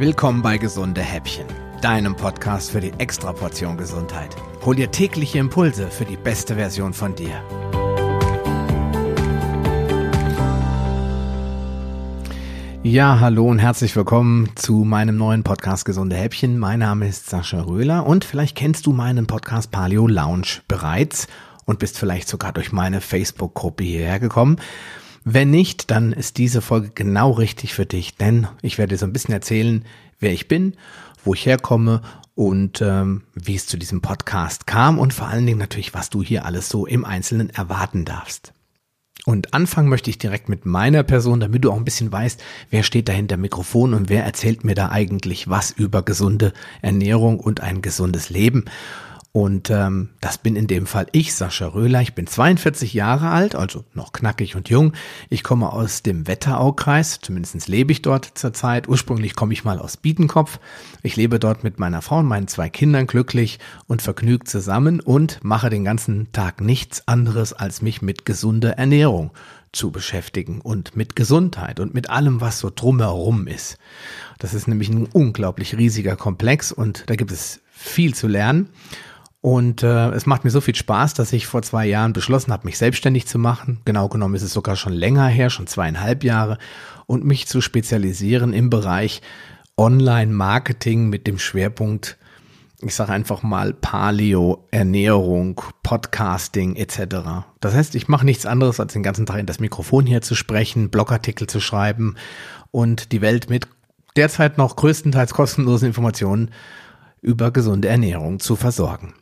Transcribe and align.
Willkommen 0.00 0.42
bei 0.42 0.58
Gesunde 0.58 1.00
Häppchen, 1.00 1.48
deinem 1.82 2.14
Podcast 2.14 2.70
für 2.70 2.80
die 2.80 2.92
Extraportion 2.98 3.76
Gesundheit. 3.76 4.28
Hol 4.64 4.76
dir 4.76 4.92
tägliche 4.92 5.38
Impulse 5.40 5.88
für 5.88 6.04
die 6.04 6.16
beste 6.16 6.54
Version 6.54 6.94
von 6.94 7.16
dir. 7.16 7.42
Ja, 12.84 13.18
hallo 13.18 13.48
und 13.48 13.58
herzlich 13.58 13.96
willkommen 13.96 14.50
zu 14.54 14.84
meinem 14.84 15.16
neuen 15.16 15.42
Podcast 15.42 15.84
Gesunde 15.84 16.14
Häppchen. 16.14 16.60
Mein 16.60 16.78
Name 16.78 17.08
ist 17.08 17.28
Sascha 17.28 17.62
Röhler 17.62 18.06
und 18.06 18.24
vielleicht 18.24 18.56
kennst 18.56 18.86
du 18.86 18.92
meinen 18.92 19.26
Podcast 19.26 19.72
Paleo 19.72 20.06
Lounge 20.06 20.60
bereits 20.68 21.26
und 21.64 21.80
bist 21.80 21.98
vielleicht 21.98 22.28
sogar 22.28 22.52
durch 22.52 22.70
meine 22.70 23.00
Facebook-Gruppe 23.00 23.82
hierher 23.82 24.20
gekommen. 24.20 24.58
Wenn 25.30 25.50
nicht, 25.50 25.90
dann 25.90 26.14
ist 26.14 26.38
diese 26.38 26.62
Folge 26.62 26.88
genau 26.94 27.32
richtig 27.32 27.74
für 27.74 27.84
dich, 27.84 28.16
denn 28.16 28.46
ich 28.62 28.78
werde 28.78 28.94
dir 28.94 28.98
so 28.98 29.04
ein 29.04 29.12
bisschen 29.12 29.34
erzählen, 29.34 29.84
wer 30.20 30.32
ich 30.32 30.48
bin, 30.48 30.72
wo 31.22 31.34
ich 31.34 31.44
herkomme 31.44 32.00
und 32.34 32.80
ähm, 32.80 33.24
wie 33.34 33.54
es 33.54 33.66
zu 33.66 33.76
diesem 33.76 34.00
Podcast 34.00 34.66
kam 34.66 34.98
und 34.98 35.12
vor 35.12 35.28
allen 35.28 35.44
Dingen 35.44 35.58
natürlich, 35.58 35.92
was 35.92 36.08
du 36.08 36.22
hier 36.22 36.46
alles 36.46 36.70
so 36.70 36.86
im 36.86 37.04
Einzelnen 37.04 37.50
erwarten 37.50 38.06
darfst. 38.06 38.54
Und 39.26 39.52
anfangen 39.52 39.90
möchte 39.90 40.08
ich 40.08 40.16
direkt 40.16 40.48
mit 40.48 40.64
meiner 40.64 41.02
Person, 41.02 41.40
damit 41.40 41.62
du 41.62 41.72
auch 41.72 41.76
ein 41.76 41.84
bisschen 41.84 42.10
weißt, 42.10 42.42
wer 42.70 42.82
steht 42.82 43.10
da 43.10 43.12
hinter 43.12 43.36
Mikrofon 43.36 43.92
und 43.92 44.08
wer 44.08 44.24
erzählt 44.24 44.64
mir 44.64 44.74
da 44.74 44.88
eigentlich 44.88 45.50
was 45.50 45.72
über 45.72 46.00
gesunde 46.00 46.54
Ernährung 46.80 47.38
und 47.38 47.60
ein 47.60 47.82
gesundes 47.82 48.30
Leben. 48.30 48.64
Und 49.38 49.70
ähm, 49.70 50.08
das 50.20 50.36
bin 50.36 50.56
in 50.56 50.66
dem 50.66 50.84
Fall 50.84 51.06
ich, 51.12 51.32
Sascha 51.32 51.68
Röhler. 51.68 52.02
Ich 52.02 52.14
bin 52.14 52.26
42 52.26 52.92
Jahre 52.92 53.28
alt, 53.28 53.54
also 53.54 53.84
noch 53.94 54.10
knackig 54.10 54.56
und 54.56 54.68
jung. 54.68 54.94
Ich 55.30 55.44
komme 55.44 55.72
aus 55.72 56.02
dem 56.02 56.26
Wetteraukreis, 56.26 57.20
zumindest 57.22 57.68
lebe 57.68 57.92
ich 57.92 58.02
dort 58.02 58.32
zurzeit. 58.34 58.88
Ursprünglich 58.88 59.36
komme 59.36 59.52
ich 59.52 59.62
mal 59.62 59.78
aus 59.78 59.96
Biedenkopf. 59.96 60.58
Ich 61.04 61.14
lebe 61.14 61.38
dort 61.38 61.62
mit 61.62 61.78
meiner 61.78 62.02
Frau 62.02 62.18
und 62.18 62.26
meinen 62.26 62.48
zwei 62.48 62.68
Kindern 62.68 63.06
glücklich 63.06 63.60
und 63.86 64.02
vergnügt 64.02 64.48
zusammen 64.48 64.98
und 64.98 65.38
mache 65.44 65.70
den 65.70 65.84
ganzen 65.84 66.32
Tag 66.32 66.60
nichts 66.60 67.06
anderes, 67.06 67.52
als 67.52 67.80
mich 67.80 68.02
mit 68.02 68.24
gesunder 68.24 68.72
Ernährung 68.72 69.30
zu 69.70 69.92
beschäftigen 69.92 70.60
und 70.60 70.96
mit 70.96 71.14
Gesundheit 71.14 71.78
und 71.78 71.94
mit 71.94 72.10
allem, 72.10 72.40
was 72.40 72.58
so 72.58 72.72
drumherum 72.74 73.46
ist. 73.46 73.78
Das 74.40 74.52
ist 74.52 74.66
nämlich 74.66 74.88
ein 74.88 75.06
unglaublich 75.06 75.78
riesiger 75.78 76.16
Komplex 76.16 76.72
und 76.72 77.04
da 77.06 77.14
gibt 77.14 77.30
es 77.30 77.60
viel 77.70 78.16
zu 78.16 78.26
lernen. 78.26 78.70
Und 79.40 79.84
äh, 79.84 80.10
es 80.10 80.26
macht 80.26 80.44
mir 80.44 80.50
so 80.50 80.60
viel 80.60 80.74
Spaß, 80.74 81.14
dass 81.14 81.32
ich 81.32 81.46
vor 81.46 81.62
zwei 81.62 81.86
Jahren 81.86 82.12
beschlossen 82.12 82.52
habe, 82.52 82.66
mich 82.66 82.76
selbstständig 82.76 83.26
zu 83.26 83.38
machen. 83.38 83.80
Genau 83.84 84.08
genommen 84.08 84.34
ist 84.34 84.42
es 84.42 84.52
sogar 84.52 84.74
schon 84.74 84.92
länger 84.92 85.28
her, 85.28 85.48
schon 85.48 85.68
zweieinhalb 85.68 86.24
Jahre, 86.24 86.58
und 87.06 87.24
mich 87.24 87.46
zu 87.46 87.60
spezialisieren 87.60 88.52
im 88.52 88.68
Bereich 88.68 89.22
Online-Marketing 89.76 91.08
mit 91.08 91.26
dem 91.28 91.38
Schwerpunkt, 91.38 92.18
ich 92.80 92.94
sage 92.94 93.12
einfach 93.12 93.42
mal 93.42 93.72
Paleo, 93.72 94.66
Ernährung, 94.72 95.60
Podcasting 95.82 96.76
etc. 96.76 97.46
Das 97.60 97.74
heißt, 97.74 97.94
ich 97.94 98.08
mache 98.08 98.24
nichts 98.24 98.44
anderes, 98.44 98.80
als 98.80 98.92
den 98.92 99.02
ganzen 99.02 99.26
Tag 99.26 99.38
in 99.38 99.46
das 99.46 99.60
Mikrofon 99.60 100.04
hier 100.06 100.20
zu 100.20 100.34
sprechen, 100.34 100.90
Blogartikel 100.90 101.46
zu 101.46 101.60
schreiben 101.60 102.16
und 102.70 103.12
die 103.12 103.20
Welt 103.20 103.50
mit 103.50 103.68
derzeit 104.16 104.58
noch 104.58 104.76
größtenteils 104.76 105.32
kostenlosen 105.32 105.88
Informationen 105.88 106.50
über 107.20 107.52
gesunde 107.52 107.88
Ernährung 107.88 108.40
zu 108.40 108.56
versorgen. 108.56 109.14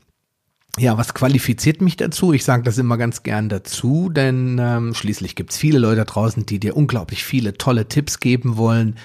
Ja, 0.78 0.98
was 0.98 1.14
qualifiziert 1.14 1.80
mich 1.80 1.96
dazu? 1.96 2.34
Ich 2.34 2.44
sage 2.44 2.62
das 2.62 2.76
immer 2.76 2.98
ganz 2.98 3.22
gern 3.22 3.48
dazu, 3.48 4.10
denn 4.10 4.58
ähm, 4.60 4.92
schließlich 4.94 5.34
gibt's 5.34 5.56
viele 5.56 5.78
Leute 5.78 6.04
draußen, 6.04 6.44
die 6.44 6.60
dir 6.60 6.76
unglaublich 6.76 7.24
viele 7.24 7.56
tolle 7.56 7.88
Tipps 7.88 8.20
geben 8.20 8.58
wollen, 8.58 8.96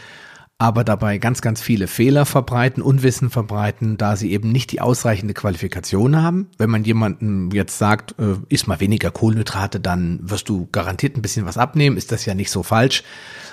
aber 0.58 0.84
dabei 0.84 1.18
ganz, 1.18 1.42
ganz 1.42 1.62
viele 1.62 1.88
Fehler 1.88 2.26
verbreiten, 2.26 2.84
Unwissen 2.84 3.30
verbreiten, 3.30 3.98
da 3.98 4.18
sie 4.18 4.34
eben 4.34 4.52
nicht 4.52 4.74
die 4.74 4.82
ausreichende 4.82 5.34
Qualifikation 5.34 6.22
haben. 6.22 6.50
Wenn 6.58 6.70
man 6.70 6.84
jemandem 6.84 7.52
jetzt 7.52 7.78
sagt, 7.78 8.16
äh, 8.20 8.36
isst 8.50 8.68
mal 8.68 8.82
weniger 8.82 9.10
Kohlenhydrate, 9.10 9.80
dann 9.80 10.20
wirst 10.22 10.50
du 10.50 10.68
garantiert 10.74 11.16
ein 11.16 11.22
bisschen 11.22 11.46
was 11.46 11.58
abnehmen, 11.58 11.96
ist 11.96 12.12
das 12.12 12.26
ja 12.26 12.36
nicht 12.36 12.52
so 12.52 12.64
falsch. 12.64 13.04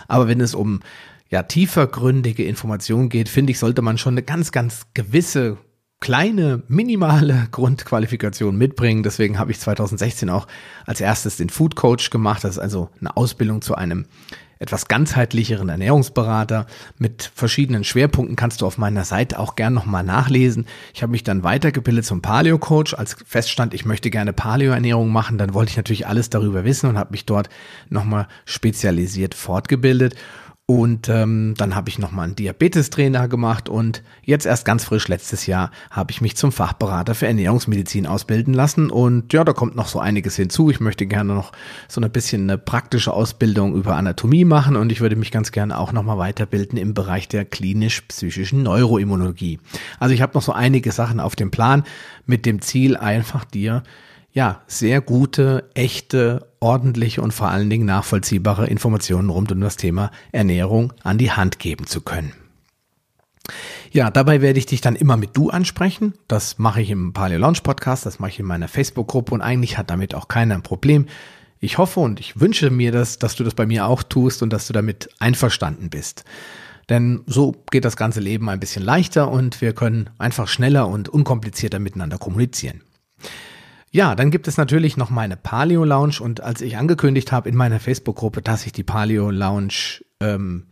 Aber 0.08 0.26
wenn 0.26 0.40
es 0.40 0.56
um 0.56 0.80
ja 1.30 1.44
tiefergründige 1.44 2.44
Informationen 2.44 3.10
geht, 3.10 3.28
finde 3.28 3.52
ich, 3.52 3.60
sollte 3.60 3.80
man 3.80 3.96
schon 3.96 4.14
eine 4.14 4.22
ganz, 4.24 4.50
ganz 4.50 4.86
gewisse 4.92 5.56
kleine, 6.00 6.62
minimale 6.68 7.48
Grundqualifikation 7.50 8.56
mitbringen. 8.56 9.02
Deswegen 9.02 9.38
habe 9.38 9.50
ich 9.50 9.60
2016 9.60 10.30
auch 10.30 10.46
als 10.86 11.00
erstes 11.00 11.36
den 11.36 11.50
Food 11.50 11.76
Coach 11.76 12.10
gemacht. 12.10 12.44
Das 12.44 12.52
ist 12.52 12.58
also 12.58 12.90
eine 13.00 13.16
Ausbildung 13.16 13.62
zu 13.62 13.74
einem 13.74 14.06
etwas 14.58 14.88
ganzheitlicheren 14.88 15.68
Ernährungsberater 15.68 16.66
mit 16.98 17.30
verschiedenen 17.34 17.84
Schwerpunkten 17.84 18.36
kannst 18.36 18.60
du 18.60 18.66
auf 18.66 18.78
meiner 18.78 19.04
Seite 19.04 19.38
auch 19.38 19.56
gern 19.56 19.74
nochmal 19.74 20.02
nachlesen. 20.02 20.66
Ich 20.94 21.02
habe 21.02 21.12
mich 21.12 21.22
dann 21.22 21.44
weitergebildet 21.44 22.04
zum 22.04 22.22
Paleo 22.22 22.58
Coach, 22.58 22.94
als 22.94 23.16
feststand, 23.24 23.72
ich 23.72 23.84
möchte 23.84 24.10
gerne 24.10 24.32
Paleo 24.32 24.72
Ernährung 24.72 25.10
machen, 25.10 25.38
dann 25.38 25.54
wollte 25.54 25.70
ich 25.70 25.76
natürlich 25.76 26.06
alles 26.06 26.30
darüber 26.30 26.64
wissen 26.64 26.88
und 26.88 26.98
habe 26.98 27.12
mich 27.12 27.24
dort 27.24 27.48
nochmal 27.88 28.26
spezialisiert 28.46 29.34
fortgebildet 29.34 30.16
und 30.70 31.08
ähm, 31.08 31.54
dann 31.56 31.74
habe 31.74 31.88
ich 31.88 31.98
nochmal 31.98 32.26
einen 32.26 32.36
Diabetes-Trainer 32.36 33.26
gemacht 33.26 33.70
und 33.70 34.02
jetzt 34.22 34.44
erst 34.44 34.66
ganz 34.66 34.84
frisch 34.84 35.08
letztes 35.08 35.46
Jahr 35.46 35.70
habe 35.90 36.10
ich 36.10 36.20
mich 36.20 36.36
zum 36.36 36.52
Fachberater 36.52 37.14
für 37.14 37.26
Ernährungsmedizin 37.26 38.06
ausbilden 38.06 38.52
lassen. 38.52 38.90
Und 38.90 39.32
ja, 39.32 39.44
da 39.44 39.54
kommt 39.54 39.76
noch 39.76 39.88
so 39.88 39.98
einiges 39.98 40.36
hinzu. 40.36 40.68
Ich 40.68 40.78
möchte 40.78 41.06
gerne 41.06 41.32
noch 41.32 41.52
so 41.88 42.02
ein 42.02 42.10
bisschen 42.10 42.42
eine 42.42 42.58
praktische 42.58 43.14
Ausbildung 43.14 43.74
über 43.76 43.96
Anatomie 43.96 44.44
machen 44.44 44.76
und 44.76 44.92
ich 44.92 45.00
würde 45.00 45.16
mich 45.16 45.30
ganz 45.30 45.52
gerne 45.52 45.78
auch 45.78 45.92
nochmal 45.92 46.18
weiterbilden 46.18 46.76
im 46.78 46.92
Bereich 46.92 47.28
der 47.28 47.46
klinisch-psychischen 47.46 48.62
Neuroimmunologie. 48.62 49.60
Also 49.98 50.12
ich 50.12 50.20
habe 50.20 50.34
noch 50.34 50.42
so 50.42 50.52
einige 50.52 50.92
Sachen 50.92 51.18
auf 51.18 51.34
dem 51.34 51.50
Plan 51.50 51.84
mit 52.26 52.44
dem 52.44 52.60
Ziel, 52.60 52.94
einfach 52.94 53.46
dir 53.46 53.84
ja, 54.32 54.60
sehr 54.66 55.00
gute, 55.00 55.70
echte, 55.74 56.47
ordentliche 56.60 57.22
und 57.22 57.32
vor 57.32 57.48
allen 57.48 57.70
Dingen 57.70 57.86
nachvollziehbare 57.86 58.66
Informationen 58.66 59.30
rund 59.30 59.52
um 59.52 59.60
das 59.60 59.76
Thema 59.76 60.10
Ernährung 60.32 60.92
an 61.02 61.18
die 61.18 61.32
Hand 61.32 61.58
geben 61.58 61.86
zu 61.86 62.00
können. 62.00 62.32
Ja, 63.90 64.10
dabei 64.10 64.42
werde 64.42 64.58
ich 64.58 64.66
dich 64.66 64.80
dann 64.80 64.96
immer 64.96 65.16
mit 65.16 65.36
du 65.36 65.50
ansprechen. 65.50 66.14
Das 66.28 66.58
mache 66.58 66.82
ich 66.82 66.90
im 66.90 67.12
Paleo 67.12 67.38
Launch 67.38 67.62
Podcast, 67.62 68.04
das 68.04 68.18
mache 68.18 68.30
ich 68.30 68.40
in 68.40 68.46
meiner 68.46 68.68
Facebook-Gruppe 68.68 69.34
und 69.34 69.40
eigentlich 69.40 69.78
hat 69.78 69.90
damit 69.90 70.14
auch 70.14 70.28
keiner 70.28 70.54
ein 70.54 70.62
Problem. 70.62 71.06
Ich 71.60 71.78
hoffe 71.78 72.00
und 72.00 72.20
ich 72.20 72.38
wünsche 72.40 72.70
mir 72.70 72.92
das, 72.92 73.18
dass 73.18 73.34
du 73.34 73.44
das 73.44 73.54
bei 73.54 73.66
mir 73.66 73.86
auch 73.86 74.02
tust 74.02 74.42
und 74.42 74.52
dass 74.52 74.66
du 74.66 74.72
damit 74.72 75.08
einverstanden 75.18 75.90
bist. 75.90 76.24
Denn 76.88 77.22
so 77.26 77.54
geht 77.70 77.84
das 77.84 77.96
ganze 77.96 78.20
Leben 78.20 78.48
ein 78.48 78.60
bisschen 78.60 78.82
leichter 78.82 79.30
und 79.30 79.60
wir 79.60 79.72
können 79.74 80.10
einfach 80.18 80.48
schneller 80.48 80.88
und 80.88 81.08
unkomplizierter 81.08 81.78
miteinander 81.78 82.18
kommunizieren. 82.18 82.82
Ja, 83.90 84.14
dann 84.14 84.30
gibt 84.30 84.48
es 84.48 84.56
natürlich 84.56 84.96
noch 84.96 85.10
meine 85.10 85.36
Paleo 85.36 85.84
Lounge 85.84 86.20
und 86.20 86.42
als 86.42 86.60
ich 86.60 86.76
angekündigt 86.76 87.32
habe 87.32 87.48
in 87.48 87.56
meiner 87.56 87.80
Facebook-Gruppe, 87.80 88.42
dass 88.42 88.66
ich 88.66 88.72
die 88.72 88.82
Paleo 88.82 89.30
Lounge 89.30 90.02
ähm, 90.20 90.66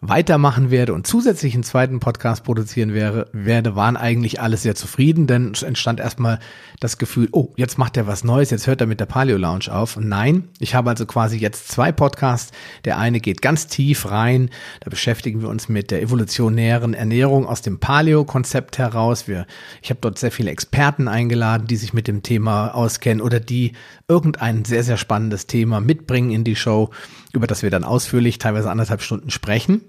weitermachen 0.00 0.70
werde 0.70 0.92
und 0.92 1.06
zusätzlich 1.06 1.54
einen 1.54 1.62
zweiten 1.62 2.00
Podcast 2.00 2.44
produzieren 2.44 2.92
wäre, 2.92 3.28
werde, 3.32 3.76
waren 3.76 3.96
eigentlich 3.96 4.40
alle 4.40 4.56
sehr 4.58 4.74
zufrieden, 4.74 5.26
denn 5.26 5.52
es 5.52 5.62
entstand 5.62 6.00
erstmal 6.00 6.38
das 6.80 6.98
Gefühl, 6.98 7.28
oh, 7.32 7.52
jetzt 7.56 7.78
macht 7.78 7.96
er 7.96 8.06
was 8.06 8.22
Neues, 8.22 8.50
jetzt 8.50 8.66
hört 8.66 8.82
er 8.82 8.86
mit 8.86 9.00
der 9.00 9.06
Paleo 9.06 9.38
Lounge 9.38 9.72
auf. 9.72 9.96
Nein, 9.96 10.48
ich 10.58 10.74
habe 10.74 10.90
also 10.90 11.06
quasi 11.06 11.38
jetzt 11.38 11.68
zwei 11.68 11.92
Podcasts. 11.92 12.52
Der 12.84 12.98
eine 12.98 13.20
geht 13.20 13.40
ganz 13.40 13.68
tief 13.68 14.10
rein, 14.10 14.50
da 14.80 14.90
beschäftigen 14.90 15.40
wir 15.40 15.48
uns 15.48 15.68
mit 15.70 15.90
der 15.90 16.02
evolutionären 16.02 16.92
Ernährung 16.92 17.46
aus 17.46 17.62
dem 17.62 17.80
Paleo-Konzept 17.80 18.76
heraus. 18.78 19.26
Wir, 19.26 19.46
ich 19.80 19.88
habe 19.88 20.00
dort 20.02 20.18
sehr 20.18 20.30
viele 20.30 20.50
Experten 20.50 21.08
eingeladen, 21.08 21.66
die 21.66 21.76
sich 21.76 21.94
mit 21.94 22.06
dem 22.06 22.22
Thema 22.22 22.68
auskennen 22.74 23.22
oder 23.22 23.40
die 23.40 23.72
irgendein 24.08 24.66
sehr, 24.66 24.84
sehr 24.84 24.98
spannendes 24.98 25.46
Thema 25.46 25.80
mitbringen 25.80 26.30
in 26.30 26.44
die 26.44 26.56
Show, 26.56 26.90
über 27.32 27.46
das 27.46 27.62
wir 27.62 27.70
dann 27.70 27.84
ausführlich, 27.84 28.38
teilweise 28.38 28.70
anderthalb 28.70 29.00
Stunden 29.00 29.30
sprechen. 29.30 29.80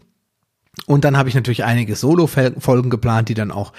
Und 0.85 1.03
dann 1.03 1.17
habe 1.17 1.29
ich 1.29 1.35
natürlich 1.35 1.63
einige 1.63 1.95
Solo-Folgen 1.95 2.89
geplant, 2.89 3.29
die 3.29 3.33
dann 3.33 3.51
auch 3.51 3.73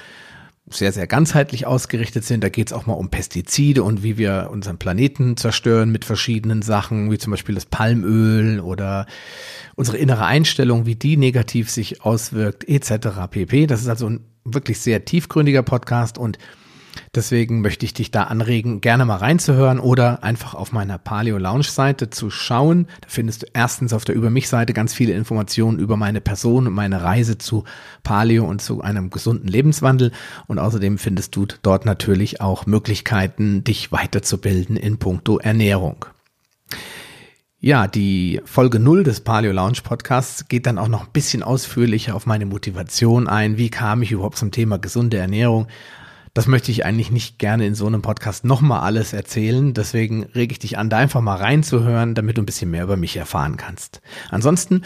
sehr, 0.70 0.92
sehr 0.92 1.06
ganzheitlich 1.06 1.66
ausgerichtet 1.66 2.24
sind. 2.24 2.44
Da 2.44 2.48
geht 2.48 2.68
es 2.68 2.72
auch 2.72 2.86
mal 2.86 2.94
um 2.94 3.08
Pestizide 3.08 3.82
und 3.82 4.02
wie 4.02 4.18
wir 4.18 4.48
unseren 4.50 4.78
Planeten 4.78 5.36
zerstören 5.36 5.90
mit 5.90 6.04
verschiedenen 6.04 6.62
Sachen, 6.62 7.10
wie 7.10 7.18
zum 7.18 7.30
Beispiel 7.30 7.54
das 7.54 7.66
Palmöl 7.66 8.60
oder 8.60 9.06
unsere 9.76 9.96
innere 9.96 10.26
Einstellung, 10.26 10.86
wie 10.86 10.96
die 10.96 11.16
negativ 11.16 11.70
sich 11.70 12.02
auswirkt, 12.02 12.68
etc. 12.68 13.08
pp. 13.30 13.66
Das 13.66 13.80
ist 13.80 13.88
also 13.88 14.10
ein 14.10 14.20
wirklich 14.44 14.80
sehr 14.80 15.04
tiefgründiger 15.04 15.62
Podcast 15.62 16.18
und 16.18 16.38
Deswegen 17.14 17.60
möchte 17.60 17.84
ich 17.84 17.94
dich 17.94 18.10
da 18.10 18.24
anregen, 18.24 18.80
gerne 18.80 19.04
mal 19.04 19.16
reinzuhören 19.16 19.80
oder 19.80 20.22
einfach 20.22 20.54
auf 20.54 20.72
meiner 20.72 20.98
Paleo 20.98 21.38
Lounge 21.38 21.64
Seite 21.64 22.10
zu 22.10 22.30
schauen. 22.30 22.86
Da 23.00 23.08
findest 23.08 23.42
du 23.42 23.46
erstens 23.52 23.92
auf 23.92 24.04
der 24.04 24.14
Über 24.14 24.30
mich 24.30 24.48
Seite 24.48 24.72
ganz 24.72 24.94
viele 24.94 25.12
Informationen 25.12 25.78
über 25.78 25.96
meine 25.96 26.20
Person 26.20 26.66
und 26.66 26.74
meine 26.74 27.02
Reise 27.02 27.38
zu 27.38 27.64
Paleo 28.02 28.44
und 28.44 28.62
zu 28.62 28.80
einem 28.82 29.10
gesunden 29.10 29.48
Lebenswandel. 29.48 30.12
Und 30.46 30.58
außerdem 30.58 30.98
findest 30.98 31.36
du 31.36 31.46
dort 31.62 31.84
natürlich 31.84 32.40
auch 32.40 32.66
Möglichkeiten, 32.66 33.64
dich 33.64 33.92
weiterzubilden 33.92 34.76
in 34.76 34.98
puncto 34.98 35.38
Ernährung. 35.38 36.06
Ja, 37.60 37.88
die 37.88 38.40
Folge 38.44 38.78
0 38.78 39.02
des 39.02 39.20
Paleo 39.20 39.50
Lounge 39.50 39.80
Podcasts 39.82 40.46
geht 40.46 40.66
dann 40.66 40.78
auch 40.78 40.86
noch 40.86 41.06
ein 41.06 41.12
bisschen 41.12 41.42
ausführlicher 41.42 42.14
auf 42.14 42.24
meine 42.24 42.46
Motivation 42.46 43.26
ein. 43.26 43.56
Wie 43.56 43.68
kam 43.68 44.02
ich 44.02 44.12
überhaupt 44.12 44.38
zum 44.38 44.52
Thema 44.52 44.78
gesunde 44.78 45.16
Ernährung? 45.16 45.66
Das 46.34 46.46
möchte 46.46 46.70
ich 46.70 46.84
eigentlich 46.84 47.10
nicht 47.10 47.38
gerne 47.38 47.66
in 47.66 47.74
so 47.74 47.86
einem 47.86 48.02
Podcast 48.02 48.44
nochmal 48.44 48.80
alles 48.80 49.12
erzählen. 49.12 49.74
Deswegen 49.74 50.24
rege 50.24 50.52
ich 50.52 50.58
dich 50.58 50.78
an, 50.78 50.90
da 50.90 50.98
einfach 50.98 51.20
mal 51.20 51.36
reinzuhören, 51.36 52.14
damit 52.14 52.36
du 52.36 52.42
ein 52.42 52.46
bisschen 52.46 52.70
mehr 52.70 52.84
über 52.84 52.96
mich 52.96 53.16
erfahren 53.16 53.56
kannst. 53.56 54.00
Ansonsten 54.30 54.82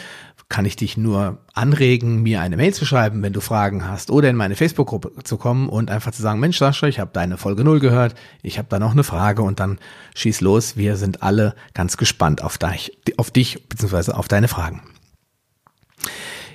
kann 0.53 0.67
ich 0.67 0.77
dich 0.77 0.99
nur 0.99 1.39
anregen, 1.55 2.23
mir 2.23 2.43
eine 2.43 2.59
Mail 2.59 2.75
zu 2.75 2.85
schreiben, 2.85 3.23
wenn 3.23 3.33
du 3.33 3.41
Fragen 3.41 3.89
hast 3.89 4.11
oder 4.11 4.29
in 4.29 4.37
meine 4.37 4.55
Facebook-Gruppe 4.55 5.25
zu 5.25 5.39
kommen 5.39 5.71
und 5.71 5.91
einfach 5.91 6.13
zu 6.13 6.21
sagen, 6.21 6.41
Mensch 6.41 6.59
Sascha, 6.59 6.87
ich 6.89 7.01
habe 7.01 7.11
deine 7.15 7.39
Folge 7.39 7.65
0 7.65 7.81
gehört, 7.81 8.15
ich 8.43 8.59
habe 8.59 8.69
da 8.69 8.79
noch 8.79 8.93
eine 8.93 9.03
Frage 9.03 9.41
und 9.41 9.61
dann 9.61 9.79
schieß 10.15 10.43
los. 10.43 10.77
Wir 10.77 10.97
sind 10.97 11.23
alle 11.23 11.55
ganz 11.73 11.97
gespannt 11.97 12.43
auf 12.45 12.59
dich, 12.59 12.93
auf 13.17 13.31
dich 13.31 13.67
bzw. 13.67 14.13
auf 14.13 14.29
deine 14.29 14.47
Fragen. 14.47 14.83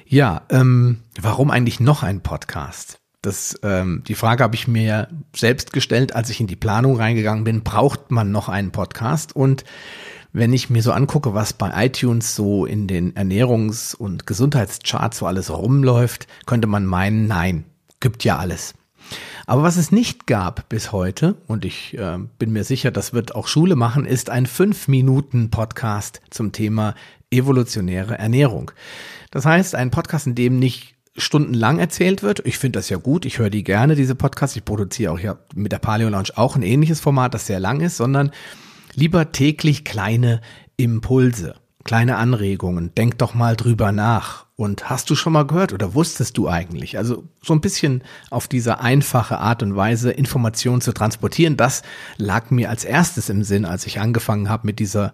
Ja, 0.06 0.44
ähm, 0.50 1.00
warum 1.20 1.50
eigentlich 1.50 1.80
noch 1.80 2.04
ein 2.04 2.22
Podcast? 2.22 3.00
Das, 3.22 3.60
ähm, 3.64 4.04
die 4.08 4.16
Frage 4.16 4.44
habe 4.44 4.56
ich 4.56 4.68
mir 4.68 5.08
selbst 5.36 5.74
gestellt, 5.74 6.16
als 6.16 6.30
ich 6.30 6.40
in 6.40 6.48
die 6.48 6.56
Planung 6.56 6.98
reingegangen 6.98 7.44
bin. 7.44 7.64
Braucht 7.64 8.12
man 8.12 8.32
noch 8.32 8.48
einen 8.48 8.72
Podcast? 8.72 9.36
Und 9.36 9.64
wenn 10.34 10.54
ich 10.54 10.70
mir 10.70 10.84
so 10.84 10.92
angucke, 10.92 11.34
was 11.34 11.54
bei 11.54 11.86
iTunes 11.86 12.36
so 12.36 12.66
in 12.66 12.88
den 12.88 13.16
Ernährungs- 13.16 13.96
und 13.96 14.28
Gesundheitscharts 14.28 15.18
so 15.18 15.26
alles 15.26 15.50
rumläuft, 15.50 16.28
könnte 16.46 16.68
man 16.68 16.86
meinen, 16.86 17.28
nein, 17.28 17.66
gibt 18.00 18.24
ja 18.24 18.38
alles. 18.38 18.76
Aber 19.48 19.64
was 19.64 19.78
es 19.78 19.92
nicht 19.92 20.28
gab 20.28 20.68
bis 20.70 20.92
heute, 20.92 21.36
und 21.48 21.64
ich 21.64 21.98
äh, 21.98 22.18
bin 22.38 22.52
mir 22.52 22.66
sicher, 22.66 22.92
das 22.92 23.14
wird 23.14 23.34
auch 23.34 23.48
Schule 23.48 23.76
machen, 23.76 24.06
ist 24.06 24.30
ein 24.30 24.46
5-Minuten-Podcast 24.46 26.22
zum 26.30 26.52
Thema 26.52 26.94
evolutionäre 27.32 28.18
Ernährung. 28.18 28.72
Das 29.32 29.46
heißt, 29.46 29.76
ein 29.76 29.90
Podcast, 29.90 30.28
in 30.28 30.36
dem 30.36 30.60
nicht 30.60 30.97
stundenlang 31.18 31.80
erzählt 31.80 32.24
wird. 32.24 32.46
Ich 32.46 32.58
finde 32.58 32.80
das 32.80 32.90
ja 32.90 32.98
gut. 32.98 33.26
Ich 33.26 33.40
höre 33.40 33.50
die 33.50 33.64
gerne, 33.64 33.96
diese 33.96 34.16
Podcasts. 34.16 34.56
Ich 34.56 34.66
produziere 34.66 35.12
auch 35.12 35.20
ja 35.20 35.38
mit 35.56 35.72
der 35.72 35.80
Paleo 35.80 36.10
Lounge 36.10 36.30
auch 36.36 36.56
ein 36.56 36.64
ähnliches 36.64 37.00
Format, 37.00 37.34
das 37.34 37.48
sehr 37.48 37.60
lang 37.60 37.82
ist, 37.82 37.98
sondern 37.98 38.32
Lieber 38.98 39.32
täglich 39.32 39.86
kleine 39.86 40.42
Impulse, 40.76 41.54
kleine 41.84 42.18
Anregungen. 42.18 42.96
Denk 42.96 43.20
doch 43.20 43.36
mal 43.36 43.56
drüber 43.56 43.92
nach. 43.92 44.48
Und 44.56 44.90
hast 44.90 45.12
du 45.12 45.16
schon 45.16 45.34
mal 45.34 45.46
gehört 45.46 45.72
oder 45.72 45.94
wusstest 45.94 46.36
du 46.36 46.50
eigentlich? 46.50 46.98
Also 46.98 47.26
so 47.44 47.54
ein 47.54 47.62
bisschen 47.62 48.02
auf 48.32 48.48
diese 48.48 48.80
einfache 48.80 49.38
Art 49.38 49.62
und 49.62 49.76
Weise 49.76 50.10
Informationen 50.10 50.82
zu 50.82 50.94
transportieren, 50.94 51.58
das 51.58 51.84
lag 52.18 52.50
mir 52.50 52.72
als 52.72 52.86
erstes 52.86 53.30
im 53.30 53.44
Sinn, 53.44 53.66
als 53.66 53.86
ich 53.86 54.00
angefangen 54.00 54.50
habe 54.50 54.66
mit 54.66 54.80
dieser 54.80 55.14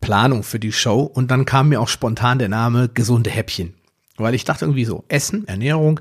Planung 0.00 0.42
für 0.42 0.58
die 0.58 0.72
Show. 0.72 1.02
Und 1.02 1.30
dann 1.30 1.44
kam 1.44 1.68
mir 1.68 1.80
auch 1.80 1.86
spontan 1.86 2.40
der 2.40 2.48
Name 2.48 2.88
gesunde 2.92 3.30
Häppchen. 3.30 3.74
Weil 4.20 4.34
ich 4.34 4.44
dachte 4.44 4.64
irgendwie 4.64 4.84
so, 4.84 5.04
Essen, 5.08 5.46
Ernährung, 5.48 6.00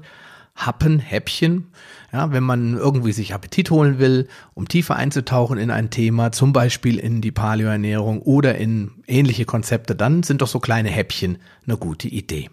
Happen, 0.55 0.99
Häppchen, 0.99 1.67
ja, 2.11 2.31
wenn 2.31 2.43
man 2.43 2.75
irgendwie 2.75 3.13
sich 3.13 3.33
Appetit 3.33 3.71
holen 3.71 3.99
will, 3.99 4.27
um 4.53 4.67
tiefer 4.67 4.95
einzutauchen 4.95 5.57
in 5.57 5.71
ein 5.71 5.89
Thema, 5.89 6.31
zum 6.31 6.53
Beispiel 6.53 6.99
in 6.99 7.21
die 7.21 7.31
Paleoernährung 7.31 8.21
oder 8.21 8.55
in 8.55 8.91
ähnliche 9.07 9.45
Konzepte, 9.45 9.95
dann 9.95 10.23
sind 10.23 10.41
doch 10.41 10.47
so 10.47 10.59
kleine 10.59 10.89
Häppchen 10.89 11.37
eine 11.65 11.77
gute 11.77 12.07
Idee. 12.07 12.49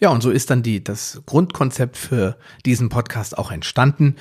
Ja, 0.00 0.10
und 0.10 0.22
so 0.22 0.30
ist 0.30 0.50
dann 0.50 0.62
die, 0.62 0.82
das 0.82 1.22
Grundkonzept 1.26 1.96
für 1.96 2.36
diesen 2.64 2.88
Podcast 2.88 3.36
auch 3.38 3.50
entstanden. 3.50 4.16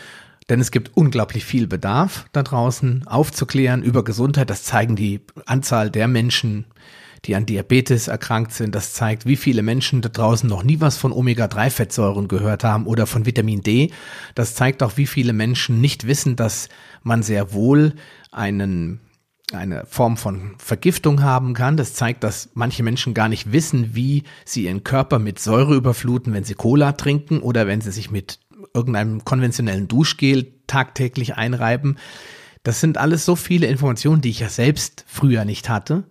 Denn 0.49 0.59
es 0.59 0.71
gibt 0.71 0.97
unglaublich 0.97 1.45
viel 1.45 1.67
Bedarf 1.67 2.25
da 2.31 2.41
draußen 2.41 3.07
aufzuklären 3.07 3.83
über 3.83 4.03
Gesundheit. 4.03 4.49
Das 4.49 4.63
zeigen 4.63 4.95
die 4.95 5.21
Anzahl 5.45 5.91
der 5.91 6.07
Menschen, 6.07 6.65
die 7.25 7.35
an 7.35 7.45
Diabetes 7.45 8.07
erkrankt 8.07 8.53
sind. 8.53 8.75
Das 8.75 8.93
zeigt, 8.93 9.25
wie 9.25 9.35
viele 9.35 9.61
Menschen 9.61 10.01
da 10.01 10.09
draußen 10.09 10.49
noch 10.49 10.63
nie 10.63 10.79
was 10.79 10.97
von 10.97 11.11
Omega-3-Fettsäuren 11.11 12.27
gehört 12.27 12.63
haben 12.63 12.85
oder 12.85 13.05
von 13.05 13.25
Vitamin 13.25 13.61
D. 13.61 13.91
Das 14.35 14.55
zeigt 14.55 14.83
auch, 14.83 14.97
wie 14.97 15.07
viele 15.07 15.33
Menschen 15.33 15.81
nicht 15.81 16.07
wissen, 16.07 16.35
dass 16.35 16.69
man 17.03 17.23
sehr 17.23 17.53
wohl 17.53 17.93
einen 18.31 19.01
eine 19.51 19.87
Form 19.87 20.15
von 20.15 20.55
Vergiftung 20.59 21.23
haben 21.23 21.55
kann. 21.55 21.75
Das 21.75 21.95
zeigt, 21.95 22.23
dass 22.23 22.49
manche 22.53 22.83
Menschen 22.83 23.15
gar 23.15 23.29
nicht 23.29 23.51
wissen, 23.51 23.95
wie 23.95 24.23
sie 24.45 24.65
ihren 24.65 24.83
Körper 24.83 25.17
mit 25.17 25.39
Säure 25.39 25.75
überfluten, 25.75 26.33
wenn 26.33 26.43
sie 26.43 26.53
Cola 26.53 26.91
trinken 26.91 27.39
oder 27.39 27.65
wenn 27.65 27.81
sie 27.81 27.91
sich 27.91 28.11
mit 28.11 28.39
irgendeinem 28.75 29.25
konventionellen 29.25 29.87
Duschgel 29.87 30.53
tagtäglich 30.67 31.35
einreiben. 31.35 31.97
Das 32.61 32.79
sind 32.79 32.99
alles 32.99 33.25
so 33.25 33.35
viele 33.35 33.65
Informationen, 33.65 34.21
die 34.21 34.29
ich 34.29 34.41
ja 34.41 34.49
selbst 34.49 35.03
früher 35.07 35.45
nicht 35.45 35.67
hatte 35.67 36.03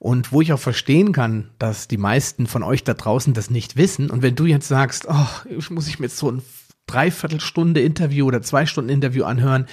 und 0.00 0.32
wo 0.32 0.40
ich 0.40 0.54
auch 0.54 0.58
verstehen 0.58 1.12
kann, 1.12 1.50
dass 1.58 1.86
die 1.86 1.98
meisten 1.98 2.46
von 2.46 2.62
euch 2.62 2.84
da 2.84 2.94
draußen 2.94 3.34
das 3.34 3.50
nicht 3.50 3.76
wissen. 3.76 4.10
Und 4.10 4.22
wenn 4.22 4.34
du 4.34 4.46
jetzt 4.46 4.66
sagst, 4.66 5.06
oh, 5.06 5.26
ich 5.56 5.70
muss 5.70 5.88
ich 5.88 5.98
mir 6.00 6.06
jetzt 6.06 6.16
so 6.16 6.32
ein 6.32 6.42
Dreiviertelstunde 6.86 7.82
Interview 7.82 8.26
oder 8.26 8.40
zwei 8.40 8.64
Stunden 8.64 8.88
Interview 8.88 9.24
anhören 9.24 9.66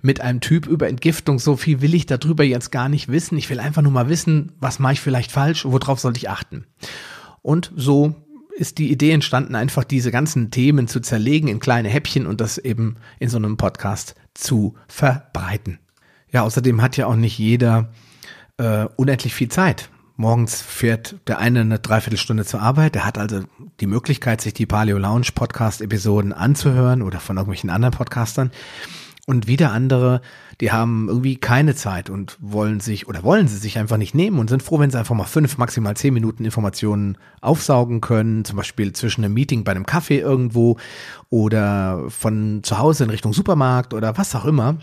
mit 0.00 0.22
einem 0.22 0.40
Typ 0.40 0.66
über 0.66 0.88
Entgiftung, 0.88 1.38
so 1.38 1.56
viel 1.56 1.82
will 1.82 1.94
ich 1.94 2.06
darüber 2.06 2.44
jetzt 2.44 2.72
gar 2.72 2.88
nicht 2.88 3.08
wissen. 3.08 3.36
Ich 3.36 3.50
will 3.50 3.60
einfach 3.60 3.82
nur 3.82 3.92
mal 3.92 4.08
wissen, 4.08 4.52
was 4.58 4.78
mache 4.78 4.94
ich 4.94 5.00
vielleicht 5.02 5.30
falsch, 5.30 5.66
worauf 5.66 6.00
sollte 6.00 6.16
ich 6.16 6.30
achten. 6.30 6.64
Und 7.42 7.70
so 7.76 8.14
ist 8.56 8.78
die 8.78 8.90
Idee 8.90 9.10
entstanden, 9.10 9.54
einfach 9.54 9.84
diese 9.84 10.10
ganzen 10.10 10.50
Themen 10.50 10.88
zu 10.88 11.00
zerlegen 11.00 11.46
in 11.46 11.60
kleine 11.60 11.90
Häppchen 11.90 12.26
und 12.26 12.40
das 12.40 12.56
eben 12.56 12.96
in 13.18 13.28
so 13.28 13.36
einem 13.36 13.58
Podcast 13.58 14.14
zu 14.32 14.76
verbreiten. 14.88 15.78
Ja, 16.32 16.42
außerdem 16.42 16.80
hat 16.80 16.96
ja 16.96 17.06
auch 17.06 17.16
nicht 17.16 17.38
jeder 17.38 17.92
äh, 18.58 18.86
unendlich 18.96 19.34
viel 19.34 19.48
Zeit. 19.48 19.90
Morgens 20.16 20.62
fährt 20.62 21.16
der 21.26 21.38
eine 21.38 21.62
eine 21.62 21.80
Dreiviertelstunde 21.80 22.44
zur 22.44 22.62
Arbeit. 22.62 22.94
Der 22.94 23.04
hat 23.04 23.18
also 23.18 23.40
die 23.80 23.86
Möglichkeit, 23.86 24.40
sich 24.40 24.54
die 24.54 24.66
Paleo 24.66 24.96
Lounge 24.96 25.28
Podcast 25.34 25.80
Episoden 25.80 26.32
anzuhören 26.32 27.02
oder 27.02 27.18
von 27.18 27.36
irgendwelchen 27.36 27.70
anderen 27.70 27.94
Podcastern. 27.94 28.52
Und 29.26 29.46
wieder 29.46 29.72
andere, 29.72 30.20
die 30.60 30.70
haben 30.70 31.08
irgendwie 31.08 31.36
keine 31.36 31.74
Zeit 31.74 32.10
und 32.10 32.36
wollen 32.40 32.78
sich 32.78 33.08
oder 33.08 33.24
wollen 33.24 33.48
sie 33.48 33.56
sich 33.56 33.78
einfach 33.78 33.96
nicht 33.96 34.14
nehmen 34.14 34.38
und 34.38 34.50
sind 34.50 34.62
froh, 34.62 34.78
wenn 34.78 34.90
sie 34.90 34.98
einfach 34.98 35.14
mal 35.14 35.24
fünf, 35.24 35.56
maximal 35.56 35.96
zehn 35.96 36.12
Minuten 36.12 36.44
Informationen 36.44 37.16
aufsaugen 37.40 38.02
können. 38.02 38.44
Zum 38.44 38.56
Beispiel 38.56 38.92
zwischen 38.92 39.24
einem 39.24 39.34
Meeting 39.34 39.64
bei 39.64 39.72
einem 39.72 39.86
Kaffee 39.86 40.18
irgendwo 40.18 40.76
oder 41.30 42.04
von 42.10 42.60
zu 42.62 42.78
Hause 42.78 43.04
in 43.04 43.10
Richtung 43.10 43.32
Supermarkt 43.32 43.94
oder 43.94 44.16
was 44.18 44.36
auch 44.36 44.44
immer 44.44 44.76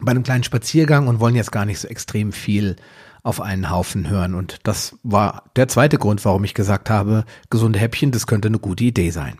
bei 0.00 0.10
einem 0.10 0.22
kleinen 0.22 0.44
Spaziergang 0.44 1.08
und 1.08 1.20
wollen 1.20 1.34
jetzt 1.34 1.52
gar 1.52 1.64
nicht 1.64 1.78
so 1.78 1.88
extrem 1.88 2.32
viel 2.32 2.76
auf 3.22 3.40
einen 3.40 3.70
Haufen 3.70 4.08
hören. 4.08 4.34
Und 4.34 4.58
das 4.62 4.96
war 5.02 5.50
der 5.56 5.68
zweite 5.68 5.98
Grund, 5.98 6.24
warum 6.24 6.44
ich 6.44 6.54
gesagt 6.54 6.90
habe, 6.90 7.24
gesunde 7.50 7.78
Häppchen, 7.78 8.12
das 8.12 8.26
könnte 8.26 8.48
eine 8.48 8.58
gute 8.58 8.84
Idee 8.84 9.10
sein. 9.10 9.38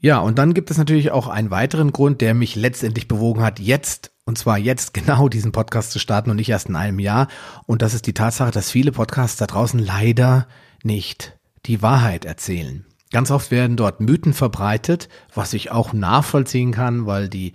Ja, 0.00 0.18
und 0.18 0.38
dann 0.38 0.54
gibt 0.54 0.70
es 0.70 0.78
natürlich 0.78 1.10
auch 1.10 1.26
einen 1.26 1.50
weiteren 1.50 1.92
Grund, 1.92 2.20
der 2.20 2.34
mich 2.34 2.54
letztendlich 2.54 3.08
bewogen 3.08 3.42
hat, 3.42 3.58
jetzt, 3.58 4.12
und 4.26 4.38
zwar 4.38 4.58
jetzt 4.58 4.94
genau 4.94 5.28
diesen 5.28 5.50
Podcast 5.50 5.90
zu 5.90 5.98
starten 5.98 6.30
und 6.30 6.36
nicht 6.36 6.50
erst 6.50 6.68
in 6.68 6.76
einem 6.76 6.98
Jahr. 6.98 7.28
Und 7.66 7.82
das 7.82 7.94
ist 7.94 8.06
die 8.06 8.14
Tatsache, 8.14 8.50
dass 8.50 8.70
viele 8.70 8.92
Podcasts 8.92 9.38
da 9.38 9.46
draußen 9.46 9.80
leider 9.80 10.46
nicht 10.82 11.38
die 11.66 11.82
Wahrheit 11.82 12.24
erzählen. 12.24 12.84
Ganz 13.10 13.30
oft 13.30 13.50
werden 13.50 13.76
dort 13.76 14.00
Mythen 14.00 14.34
verbreitet, 14.34 15.08
was 15.34 15.54
ich 15.54 15.70
auch 15.70 15.92
nachvollziehen 15.94 16.72
kann, 16.72 17.06
weil 17.06 17.28
die 17.28 17.54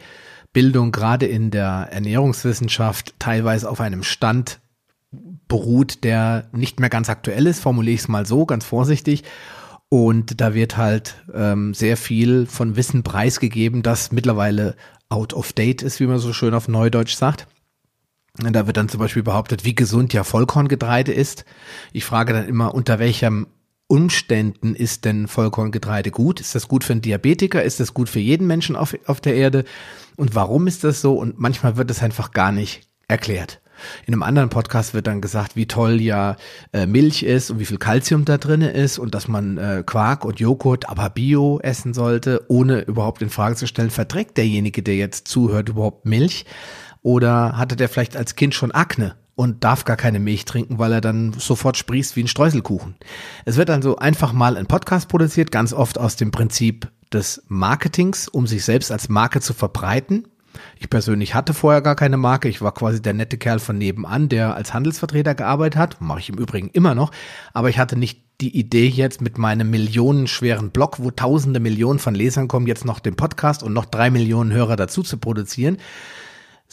Bildung 0.53 0.91
gerade 0.91 1.25
in 1.25 1.51
der 1.51 1.89
Ernährungswissenschaft 1.91 3.15
teilweise 3.19 3.69
auf 3.69 3.81
einem 3.81 4.03
Stand 4.03 4.59
beruht, 5.47 6.03
der 6.03 6.47
nicht 6.51 6.79
mehr 6.79 6.89
ganz 6.89 7.09
aktuell 7.09 7.47
ist, 7.47 7.59
formuliere 7.59 7.95
ich 7.95 8.01
es 8.01 8.07
mal 8.07 8.25
so, 8.25 8.45
ganz 8.45 8.65
vorsichtig. 8.65 9.23
Und 9.89 10.41
da 10.41 10.53
wird 10.53 10.77
halt 10.77 11.23
ähm, 11.33 11.73
sehr 11.73 11.97
viel 11.97 12.47
von 12.47 12.75
Wissen 12.75 13.03
preisgegeben, 13.03 13.83
das 13.83 14.11
mittlerweile 14.11 14.75
out 15.09 15.33
of 15.33 15.53
date 15.53 15.83
ist, 15.83 15.99
wie 15.99 16.07
man 16.07 16.17
so 16.17 16.33
schön 16.33 16.55
auf 16.55 16.67
Neudeutsch 16.67 17.15
sagt. 17.15 17.47
Und 18.41 18.53
da 18.53 18.65
wird 18.65 18.77
dann 18.77 18.89
zum 18.89 18.99
Beispiel 18.99 19.21
behauptet, 19.21 19.63
wie 19.63 19.75
gesund 19.75 20.11
ja 20.13 20.23
Vollkorngetreide 20.23 21.13
ist. 21.13 21.45
Ich 21.91 22.05
frage 22.05 22.33
dann 22.33 22.47
immer, 22.47 22.73
unter 22.73 22.97
welchem 22.97 23.47
Umständen 23.93 24.73
ist 24.73 25.05
denn 25.05 25.27
Vollkorngetreide 25.27 26.09
gut? 26.09 26.39
Ist 26.39 26.55
das 26.55 26.67
gut 26.67 26.83
für 26.83 26.93
einen 26.93 27.03
Diabetiker? 27.03 27.61
Ist 27.61 27.79
das 27.79 27.93
gut 27.93 28.09
für 28.09 28.19
jeden 28.19 28.47
Menschen 28.47 28.75
auf, 28.75 28.97
auf 29.05 29.21
der 29.21 29.35
Erde? 29.35 29.65
Und 30.15 30.33
warum 30.33 30.65
ist 30.65 30.83
das 30.83 30.99
so? 30.99 31.13
Und 31.13 31.39
manchmal 31.39 31.77
wird 31.77 31.91
es 31.91 32.01
einfach 32.01 32.31
gar 32.31 32.51
nicht 32.51 32.89
erklärt. 33.07 33.61
In 34.07 34.15
einem 34.15 34.23
anderen 34.23 34.49
Podcast 34.49 34.95
wird 34.95 35.05
dann 35.05 35.21
gesagt, 35.21 35.55
wie 35.55 35.67
toll 35.67 36.01
ja 36.01 36.37
äh, 36.71 36.87
Milch 36.87 37.21
ist 37.21 37.51
und 37.51 37.59
wie 37.59 37.67
viel 37.67 37.77
Kalzium 37.77 38.25
da 38.25 38.39
drin 38.39 38.63
ist 38.63 38.97
und 38.97 39.13
dass 39.13 39.27
man 39.27 39.59
äh, 39.59 39.83
Quark 39.85 40.25
und 40.25 40.39
Joghurt, 40.39 40.89
aber 40.89 41.11
Bio 41.11 41.59
essen 41.59 41.93
sollte, 41.93 42.45
ohne 42.47 42.81
überhaupt 42.81 43.21
in 43.21 43.29
Frage 43.29 43.57
zu 43.57 43.67
stellen, 43.67 43.91
verträgt 43.91 44.37
derjenige, 44.37 44.81
der 44.81 44.95
jetzt 44.95 45.27
zuhört, 45.27 45.69
überhaupt 45.69 46.07
Milch? 46.07 46.47
Oder 47.03 47.59
hatte 47.59 47.75
der 47.75 47.89
vielleicht 47.89 48.17
als 48.17 48.33
Kind 48.33 48.55
schon 48.55 48.71
Akne? 48.71 49.13
Und 49.35 49.63
darf 49.63 49.85
gar 49.85 49.97
keine 49.97 50.19
Milch 50.19 50.45
trinken, 50.45 50.79
weil 50.79 50.91
er 50.91 51.01
dann 51.01 51.33
sofort 51.33 51.77
sprießt 51.77 52.15
wie 52.15 52.23
ein 52.23 52.27
Streuselkuchen. 52.27 52.95
Es 53.45 53.57
wird 53.57 53.69
also 53.69 53.97
einfach 53.97 54.33
mal 54.33 54.57
ein 54.57 54.67
Podcast 54.67 55.09
produziert, 55.09 55.51
ganz 55.51 55.73
oft 55.73 55.97
aus 55.97 56.15
dem 56.15 56.31
Prinzip 56.31 56.89
des 57.11 57.43
Marketings, 57.47 58.27
um 58.27 58.47
sich 58.47 58.63
selbst 58.63 58.91
als 58.91 59.09
Marke 59.09 59.41
zu 59.41 59.53
verbreiten. 59.53 60.27
Ich 60.77 60.89
persönlich 60.89 61.33
hatte 61.33 61.53
vorher 61.53 61.81
gar 61.81 61.95
keine 61.95 62.17
Marke. 62.17 62.47
Ich 62.47 62.61
war 62.61 62.73
quasi 62.73 63.01
der 63.01 63.13
nette 63.13 63.37
Kerl 63.37 63.59
von 63.59 63.77
nebenan, 63.77 64.29
der 64.29 64.55
als 64.55 64.73
Handelsvertreter 64.73 65.33
gearbeitet 65.33 65.77
hat. 65.77 66.01
Mache 66.01 66.19
ich 66.19 66.29
im 66.29 66.37
Übrigen 66.37 66.69
immer 66.69 66.93
noch. 66.93 67.11
Aber 67.53 67.69
ich 67.69 67.79
hatte 67.79 67.97
nicht 67.97 68.21
die 68.41 68.57
Idee 68.57 68.87
jetzt 68.87 69.21
mit 69.21 69.37
meinem 69.37 69.69
millionenschweren 69.69 70.71
Blog, 70.71 70.97
wo 70.99 71.11
tausende 71.11 71.59
Millionen 71.59 71.99
von 71.99 72.15
Lesern 72.15 72.47
kommen, 72.47 72.67
jetzt 72.67 72.85
noch 72.85 72.99
den 72.99 73.15
Podcast 73.15 73.63
und 73.63 73.73
noch 73.73 73.85
drei 73.85 74.09
Millionen 74.09 74.51
Hörer 74.51 74.75
dazu 74.75 75.01
zu 75.01 75.17
produzieren, 75.17 75.77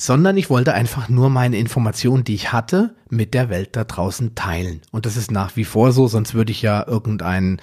sondern 0.00 0.38
ich 0.38 0.49
wollte 0.49 0.73
einfach 0.73 1.11
nur 1.11 1.28
meine 1.28 1.59
Informationen, 1.59 2.25
die 2.25 2.35
ich 2.35 2.52
hatte, 2.52 2.95
mit 3.11 3.35
der 3.35 3.50
Welt 3.50 3.76
da 3.76 3.85
draußen 3.85 4.35
teilen. 4.35 4.80
Und 4.92 5.04
das 5.04 5.19
ist 5.19 5.30
nach 5.30 5.57
wie 5.57 5.64
vor 5.64 5.92
so, 5.92 6.09
sonst 6.09 6.33
würde 6.33 6.52
ich 6.52 6.62
ja 6.62 6.87
irgendein 6.87 7.61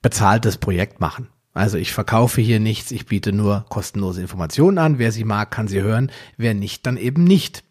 bezahltes 0.00 0.58
Projekt 0.58 1.00
machen. 1.00 1.26
Also 1.52 1.76
ich 1.76 1.92
verkaufe 1.92 2.40
hier 2.40 2.60
nichts, 2.60 2.92
ich 2.92 3.06
biete 3.06 3.32
nur 3.32 3.64
kostenlose 3.70 4.20
Informationen 4.20 4.78
an. 4.78 5.00
Wer 5.00 5.10
sie 5.10 5.24
mag, 5.24 5.50
kann 5.50 5.66
sie 5.66 5.82
hören. 5.82 6.12
Wer 6.36 6.54
nicht, 6.54 6.86
dann 6.86 6.96
eben 6.96 7.24
nicht. 7.24 7.64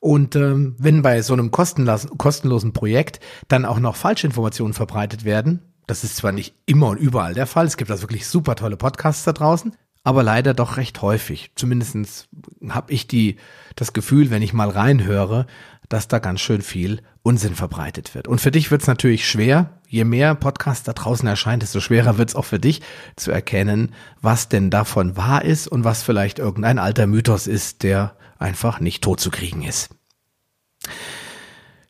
Und 0.00 0.34
ähm, 0.34 0.74
wenn 0.78 1.02
bei 1.02 1.20
so 1.20 1.34
einem 1.34 1.50
kostenlosen 1.50 2.72
Projekt 2.72 3.20
dann 3.48 3.66
auch 3.66 3.80
noch 3.80 3.96
Falschinformationen 3.96 4.72
verbreitet 4.72 5.26
werden, 5.26 5.60
das 5.86 6.04
ist 6.04 6.16
zwar 6.16 6.32
nicht 6.32 6.54
immer 6.64 6.88
und 6.88 6.96
überall 6.96 7.34
der 7.34 7.46
Fall, 7.46 7.66
es 7.66 7.76
gibt 7.76 7.90
also 7.90 8.02
wirklich 8.02 8.26
super 8.26 8.54
tolle 8.56 8.78
Podcasts 8.78 9.24
da 9.24 9.34
draußen, 9.34 9.76
aber 10.06 10.22
leider 10.22 10.54
doch 10.54 10.76
recht 10.76 11.02
häufig. 11.02 11.50
Zumindestens 11.56 12.28
habe 12.68 12.92
ich 12.92 13.08
die, 13.08 13.38
das 13.74 13.92
Gefühl, 13.92 14.30
wenn 14.30 14.40
ich 14.40 14.52
mal 14.52 14.70
reinhöre, 14.70 15.46
dass 15.88 16.06
da 16.06 16.20
ganz 16.20 16.40
schön 16.40 16.62
viel 16.62 17.02
Unsinn 17.24 17.56
verbreitet 17.56 18.14
wird. 18.14 18.28
Und 18.28 18.40
für 18.40 18.52
dich 18.52 18.70
wird 18.70 18.82
es 18.82 18.86
natürlich 18.86 19.28
schwer, 19.28 19.80
je 19.88 20.04
mehr 20.04 20.36
Podcasts 20.36 20.84
da 20.84 20.92
draußen 20.92 21.26
erscheint, 21.26 21.64
desto 21.64 21.80
schwerer 21.80 22.18
wird 22.18 22.28
es 22.28 22.36
auch 22.36 22.44
für 22.44 22.60
dich 22.60 22.82
zu 23.16 23.32
erkennen, 23.32 23.92
was 24.20 24.48
denn 24.48 24.70
davon 24.70 25.16
wahr 25.16 25.44
ist 25.44 25.66
und 25.66 25.82
was 25.82 26.04
vielleicht 26.04 26.38
irgendein 26.38 26.78
alter 26.78 27.08
Mythos 27.08 27.48
ist, 27.48 27.82
der 27.82 28.16
einfach 28.38 28.78
nicht 28.78 29.02
tot 29.02 29.18
zu 29.18 29.32
kriegen 29.32 29.64
ist. 29.64 29.90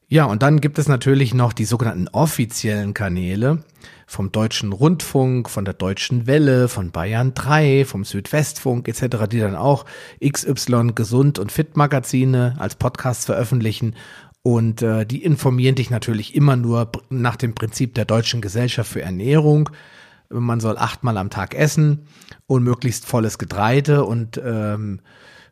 Ja, 0.09 0.27
und 0.27 0.43
dann 0.43 0.61
gibt 0.61 0.79
es 0.79 0.87
natürlich 0.87 1.35
noch 1.35 1.53
die 1.53 1.65
sogenannten 1.65 2.07
offiziellen 2.09 2.95
Kanäle 2.95 3.65
vom 4.07 4.31
Deutschen 4.31 4.73
Rundfunk, 4.73 5.51
von 5.51 5.65
der 5.65 5.75
Deutschen 5.75 6.29
Welle, 6.29 6.69
von 6.69 6.93
Bayern 6.93 7.35
3, 7.35 7.85
vom 7.85 8.05
Südwestfunk 8.05 8.87
etc., 8.87 9.27
die 9.29 9.41
dann 9.41 9.57
auch 9.57 9.85
XY 10.25 10.93
Gesund 10.95 11.41
und 11.41 11.51
Fit 11.51 11.77
Magazine 11.77 12.55
als 12.59 12.77
Podcasts 12.77 13.25
veröffentlichen 13.25 13.97
und 14.47 14.81
äh, 14.81 15.05
die 15.05 15.25
informieren 15.25 15.75
dich 15.75 15.91
natürlich 15.91 16.37
immer 16.37 16.55
nur 16.55 16.93
nach 17.09 17.35
dem 17.35 17.57
Prinzip 17.57 17.97
der 17.97 18.05
Deutschen 18.05 18.41
Gesellschaft 18.41 18.93
für 18.93 19.03
Ernährung. 19.03 19.71
Man 20.29 20.61
soll 20.61 20.79
achtmal 20.79 21.17
am 21.17 21.31
Tag 21.31 21.57
essen 21.57 22.07
und 22.47 22.63
möglichst 22.63 23.07
volles 23.07 23.39
Getreide 23.39 24.05
und 24.05 24.41
ähm, 24.45 25.01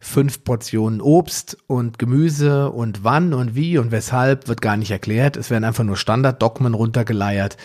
fünf 0.05 0.45
Portionen 0.45 1.01
Obst 1.01 1.57
und 1.67 1.99
Gemüse 1.99 2.71
und 2.71 3.05
wann 3.05 3.33
und 3.33 3.55
wie 3.55 3.79
und 3.79 3.91
weshalb 3.91 4.49
wird 4.49 4.61
gar 4.61 4.77
nicht 4.77 4.91
erklärt. 4.91 5.37
Es 5.37 5.49
werden 5.49 5.65
einfach 5.65 5.83
nur 5.83 5.97
Standarddogmen 5.97 6.75
runtergeleiert. 6.75 7.57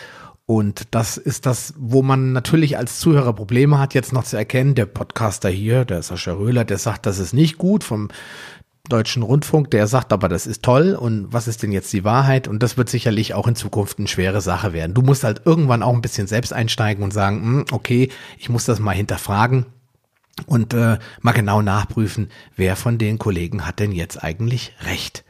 Und 0.45 0.87
das 0.91 1.17
ist 1.17 1.45
das, 1.45 1.73
wo 1.77 2.01
man 2.01 2.31
natürlich 2.31 2.77
als 2.77 2.99
Zuhörer 2.99 3.33
Probleme 3.33 3.77
hat, 3.77 3.93
jetzt 3.93 4.13
noch 4.13 4.23
zu 4.23 4.37
erkennen. 4.37 4.73
Der 4.73 4.85
Podcaster 4.85 5.49
hier, 5.49 5.83
der 5.83 6.01
Sascha 6.01 6.31
Röhler, 6.31 6.63
der 6.63 6.77
sagt, 6.77 7.05
das 7.05 7.19
ist 7.19 7.33
nicht 7.33 7.57
gut. 7.57 7.83
Vom 7.83 8.07
Deutschen 8.87 9.21
Rundfunk, 9.21 9.69
der 9.71 9.85
sagt 9.85 10.13
aber, 10.13 10.29
das 10.29 10.47
ist 10.47 10.63
toll 10.63 10.95
und 10.99 11.31
was 11.31 11.47
ist 11.47 11.61
denn 11.61 11.73
jetzt 11.73 11.91
die 11.91 12.05
Wahrheit? 12.05 12.47
Und 12.47 12.63
das 12.63 12.77
wird 12.77 12.89
sicherlich 12.89 13.33
auch 13.33 13.47
in 13.47 13.55
Zukunft 13.55 13.99
eine 13.99 14.07
schwere 14.07 14.39
Sache 14.39 14.71
werden. 14.71 14.93
Du 14.93 15.01
musst 15.01 15.25
halt 15.25 15.41
irgendwann 15.43 15.83
auch 15.83 15.93
ein 15.93 16.01
bisschen 16.01 16.25
selbst 16.25 16.53
einsteigen 16.53 17.03
und 17.03 17.11
sagen, 17.11 17.41
hm, 17.41 17.65
okay, 17.71 18.09
ich 18.39 18.49
muss 18.49 18.63
das 18.63 18.79
mal 18.79 18.95
hinterfragen 18.95 19.65
und 20.45 20.73
äh, 20.73 20.99
mal 21.21 21.31
genau 21.31 21.61
nachprüfen, 21.61 22.29
wer 22.55 22.75
von 22.75 22.97
den 22.97 23.17
Kollegen 23.19 23.65
hat 23.65 23.79
denn 23.79 23.91
jetzt 23.91 24.23
eigentlich 24.23 24.73
recht. 24.81 25.23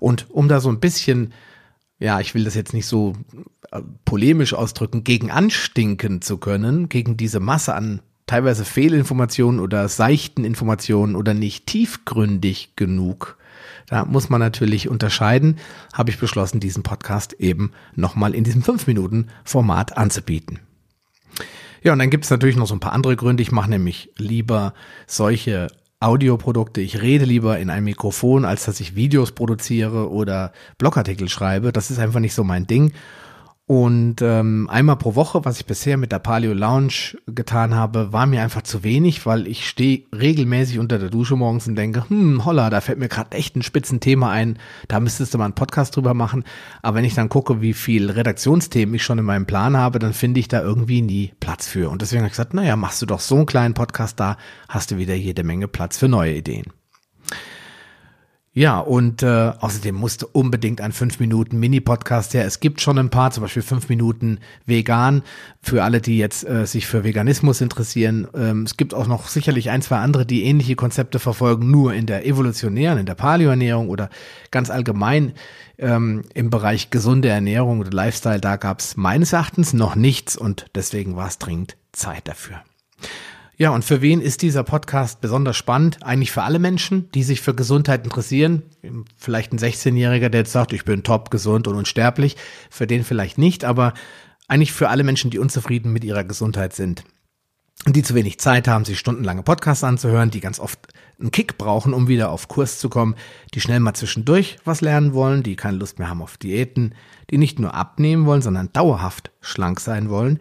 Und 0.00 0.26
um 0.30 0.48
da 0.48 0.60
so 0.60 0.68
ein 0.68 0.80
bisschen, 0.80 1.32
ja, 1.98 2.20
ich 2.20 2.34
will 2.34 2.44
das 2.44 2.54
jetzt 2.54 2.72
nicht 2.72 2.86
so 2.86 3.14
äh, 3.70 3.80
polemisch 4.04 4.54
ausdrücken, 4.54 5.04
gegen 5.04 5.30
anstinken 5.30 6.22
zu 6.22 6.38
können, 6.38 6.88
gegen 6.88 7.16
diese 7.16 7.40
Masse 7.40 7.74
an 7.74 8.00
teilweise 8.26 8.64
Fehlinformationen 8.64 9.60
oder 9.60 9.88
seichten 9.88 10.44
Informationen 10.44 11.16
oder 11.16 11.32
nicht 11.32 11.66
tiefgründig 11.66 12.74
genug. 12.76 13.38
Da 13.86 14.04
muss 14.04 14.28
man 14.28 14.40
natürlich 14.40 14.88
unterscheiden, 14.88 15.58
habe 15.92 16.10
ich 16.10 16.18
beschlossen, 16.18 16.58
diesen 16.58 16.82
Podcast 16.82 17.34
eben 17.34 17.70
nochmal 17.94 18.34
in 18.34 18.42
diesem 18.42 18.62
5-Minuten-Format 18.62 19.96
anzubieten. 19.96 20.58
Ja, 21.86 21.92
und 21.92 22.00
dann 22.00 22.10
gibt 22.10 22.24
es 22.24 22.30
natürlich 22.32 22.56
noch 22.56 22.66
so 22.66 22.74
ein 22.74 22.80
paar 22.80 22.94
andere 22.94 23.14
Gründe. 23.14 23.44
Ich 23.44 23.52
mache 23.52 23.70
nämlich 23.70 24.10
lieber 24.16 24.74
solche 25.06 25.68
Audioprodukte. 26.00 26.80
Ich 26.80 27.00
rede 27.00 27.24
lieber 27.24 27.60
in 27.60 27.70
ein 27.70 27.84
Mikrofon, 27.84 28.44
als 28.44 28.64
dass 28.64 28.80
ich 28.80 28.96
Videos 28.96 29.30
produziere 29.30 30.10
oder 30.10 30.52
Blogartikel 30.78 31.28
schreibe. 31.28 31.70
Das 31.70 31.92
ist 31.92 32.00
einfach 32.00 32.18
nicht 32.18 32.34
so 32.34 32.42
mein 32.42 32.66
Ding. 32.66 32.92
Und 33.68 34.22
ähm, 34.22 34.68
einmal 34.70 34.94
pro 34.94 35.16
Woche, 35.16 35.44
was 35.44 35.58
ich 35.58 35.66
bisher 35.66 35.96
mit 35.96 36.12
der 36.12 36.20
Paleo 36.20 36.52
Lounge 36.52 37.18
getan 37.26 37.74
habe, 37.74 38.12
war 38.12 38.26
mir 38.26 38.40
einfach 38.42 38.62
zu 38.62 38.84
wenig, 38.84 39.26
weil 39.26 39.48
ich 39.48 39.68
stehe 39.68 40.04
regelmäßig 40.16 40.78
unter 40.78 41.00
der 41.00 41.10
Dusche 41.10 41.34
morgens 41.34 41.66
und 41.66 41.74
denke, 41.74 42.08
hm, 42.08 42.44
holla, 42.44 42.70
da 42.70 42.80
fällt 42.80 43.00
mir 43.00 43.08
gerade 43.08 43.36
echt 43.36 43.56
ein 43.56 43.62
Spitzenthema 43.62 44.30
ein, 44.30 44.60
da 44.86 45.00
müsstest 45.00 45.34
du 45.34 45.38
mal 45.38 45.46
einen 45.46 45.54
Podcast 45.56 45.96
drüber 45.96 46.14
machen. 46.14 46.44
Aber 46.80 46.98
wenn 46.98 47.04
ich 47.04 47.14
dann 47.14 47.28
gucke, 47.28 47.60
wie 47.60 47.74
viel 47.74 48.08
Redaktionsthemen 48.08 48.94
ich 48.94 49.02
schon 49.02 49.18
in 49.18 49.24
meinem 49.24 49.46
Plan 49.46 49.76
habe, 49.76 49.98
dann 49.98 50.12
finde 50.12 50.38
ich 50.38 50.46
da 50.46 50.62
irgendwie 50.62 51.02
nie 51.02 51.32
Platz 51.40 51.66
für. 51.66 51.90
Und 51.90 52.02
deswegen 52.02 52.20
habe 52.20 52.28
ich 52.28 52.34
gesagt, 52.34 52.54
naja, 52.54 52.76
machst 52.76 53.02
du 53.02 53.06
doch 53.06 53.20
so 53.20 53.34
einen 53.34 53.46
kleinen 53.46 53.74
Podcast 53.74 54.20
da, 54.20 54.36
hast 54.68 54.92
du 54.92 54.96
wieder 54.96 55.16
jede 55.16 55.42
Menge 55.42 55.66
Platz 55.66 55.98
für 55.98 56.06
neue 56.06 56.36
Ideen. 56.36 56.66
Ja, 58.58 58.78
und 58.78 59.22
äh, 59.22 59.52
außerdem 59.60 59.94
musste 59.94 60.26
unbedingt 60.28 60.80
ein 60.80 60.92
5 60.92 61.20
Minuten 61.20 61.60
Mini-Podcast 61.60 62.32
her. 62.32 62.46
Es 62.46 62.58
gibt 62.58 62.80
schon 62.80 62.98
ein 62.98 63.10
paar, 63.10 63.30
zum 63.30 63.42
Beispiel 63.42 63.60
5 63.60 63.90
Minuten 63.90 64.38
vegan, 64.64 65.20
für 65.60 65.84
alle, 65.84 66.00
die 66.00 66.16
jetzt 66.16 66.48
äh, 66.48 66.64
sich 66.66 66.86
für 66.86 67.04
Veganismus 67.04 67.60
interessieren. 67.60 68.26
Ähm, 68.34 68.62
es 68.62 68.78
gibt 68.78 68.94
auch 68.94 69.08
noch 69.08 69.28
sicherlich 69.28 69.68
ein, 69.68 69.82
zwei 69.82 69.98
andere, 69.98 70.24
die 70.24 70.44
ähnliche 70.44 70.74
Konzepte 70.74 71.18
verfolgen, 71.18 71.70
nur 71.70 71.92
in 71.92 72.06
der 72.06 72.24
evolutionären, 72.24 72.96
in 72.96 73.04
der 73.04 73.14
Paleoernährung 73.14 73.90
oder 73.90 74.08
ganz 74.50 74.70
allgemein 74.70 75.34
ähm, 75.76 76.22
im 76.32 76.48
Bereich 76.48 76.88
gesunde 76.88 77.28
Ernährung 77.28 77.80
oder 77.80 77.90
Lifestyle. 77.90 78.40
Da 78.40 78.56
gab 78.56 78.80
es 78.80 78.96
meines 78.96 79.34
Erachtens 79.34 79.74
noch 79.74 79.96
nichts 79.96 80.34
und 80.34 80.64
deswegen 80.74 81.14
war 81.14 81.28
es 81.28 81.36
dringend 81.36 81.76
Zeit 81.92 82.26
dafür. 82.26 82.62
Ja, 83.58 83.70
und 83.70 83.86
für 83.86 84.02
wen 84.02 84.20
ist 84.20 84.42
dieser 84.42 84.64
Podcast 84.64 85.22
besonders 85.22 85.56
spannend? 85.56 86.02
Eigentlich 86.02 86.30
für 86.30 86.42
alle 86.42 86.58
Menschen, 86.58 87.10
die 87.12 87.22
sich 87.22 87.40
für 87.40 87.54
Gesundheit 87.54 88.04
interessieren. 88.04 88.62
Vielleicht 89.16 89.52
ein 89.52 89.58
16-Jähriger, 89.58 90.28
der 90.28 90.40
jetzt 90.40 90.52
sagt, 90.52 90.74
ich 90.74 90.84
bin 90.84 91.02
top, 91.02 91.30
gesund 91.30 91.66
und 91.66 91.74
unsterblich. 91.74 92.36
Für 92.68 92.86
den 92.86 93.02
vielleicht 93.02 93.38
nicht, 93.38 93.64
aber 93.64 93.94
eigentlich 94.46 94.72
für 94.72 94.90
alle 94.90 95.04
Menschen, 95.04 95.30
die 95.30 95.38
unzufrieden 95.38 95.92
mit 95.92 96.04
ihrer 96.04 96.22
Gesundheit 96.22 96.74
sind. 96.74 97.04
Die 97.86 98.02
zu 98.02 98.14
wenig 98.14 98.38
Zeit 98.40 98.68
haben, 98.68 98.84
sich 98.84 98.98
stundenlange 98.98 99.42
Podcasts 99.42 99.84
anzuhören, 99.84 100.30
die 100.30 100.40
ganz 100.40 100.60
oft 100.60 100.78
einen 101.18 101.30
Kick 101.30 101.58
brauchen, 101.58 101.94
um 101.94 102.08
wieder 102.08 102.30
auf 102.30 102.48
Kurs 102.48 102.78
zu 102.78 102.88
kommen, 102.88 103.14
die 103.54 103.60
schnell 103.60 103.80
mal 103.80 103.94
zwischendurch 103.94 104.58
was 104.64 104.80
lernen 104.80 105.14
wollen, 105.14 105.42
die 105.42 105.56
keine 105.56 105.78
Lust 105.78 105.98
mehr 105.98 106.10
haben 106.10 106.22
auf 106.22 106.36
Diäten, 106.36 106.94
die 107.30 107.38
nicht 107.38 107.58
nur 107.58 107.74
abnehmen 107.74 108.26
wollen, 108.26 108.42
sondern 108.42 108.72
dauerhaft 108.72 109.30
schlank 109.40 109.80
sein 109.80 110.10
wollen, 110.10 110.38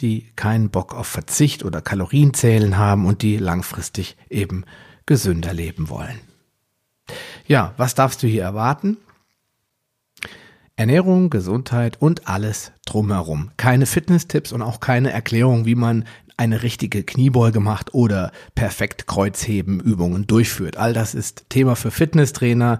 die 0.00 0.30
keinen 0.36 0.70
Bock 0.70 0.94
auf 0.94 1.06
Verzicht 1.06 1.64
oder 1.64 1.80
Kalorienzählen 1.80 2.76
haben 2.76 3.06
und 3.06 3.22
die 3.22 3.36
langfristig 3.36 4.16
eben 4.28 4.64
gesünder 5.06 5.54
leben 5.54 5.88
wollen. 5.88 6.20
Ja, 7.46 7.72
was 7.76 7.94
darfst 7.94 8.22
du 8.22 8.26
hier 8.26 8.42
erwarten? 8.42 8.96
Ernährung, 10.74 11.30
Gesundheit 11.30 12.02
und 12.02 12.28
alles 12.28 12.72
drumherum. 12.84 13.50
Keine 13.56 13.86
Fitnesstipps 13.86 14.52
und 14.52 14.60
auch 14.60 14.80
keine 14.80 15.10
Erklärung, 15.10 15.64
wie 15.64 15.74
man 15.74 16.04
eine 16.36 16.62
richtige 16.62 17.02
Kniebeuge 17.02 17.60
macht 17.60 17.94
oder 17.94 18.32
perfekt 18.54 19.06
Kreuzheben-Übungen 19.06 20.26
durchführt. 20.26 20.76
All 20.76 20.92
das 20.92 21.14
ist 21.14 21.46
Thema 21.48 21.76
für 21.76 21.90
Fitnesstrainer 21.90 22.78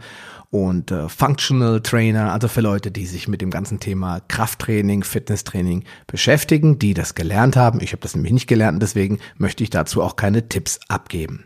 und 0.51 0.91
äh, 0.91 1.09
Functional 1.09 1.81
Trainer, 1.81 2.33
also 2.33 2.49
für 2.49 2.61
Leute, 2.61 2.91
die 2.91 3.07
sich 3.07 3.29
mit 3.29 3.41
dem 3.41 3.51
ganzen 3.51 3.81
Thema 3.81 4.21
Krafttraining, 4.29 5.05
Fitnesstraining 5.05 5.85
beschäftigen, 6.07 6.79
die 6.79 6.95
das 6.95 7.15
gelernt 7.15 7.57
haben. 7.57 7.81
Ich 7.81 7.93
habe 7.93 8.03
das 8.03 8.15
nämlich 8.15 8.33
nicht 8.33 8.47
gelernt 8.47 8.77
und 8.77 8.83
deswegen 8.83 9.19
möchte 9.37 9.65
ich 9.65 9.71
dazu 9.71 10.03
auch 10.03 10.17
keine 10.17 10.49
Tipps 10.49 10.81
abgeben. 10.89 11.45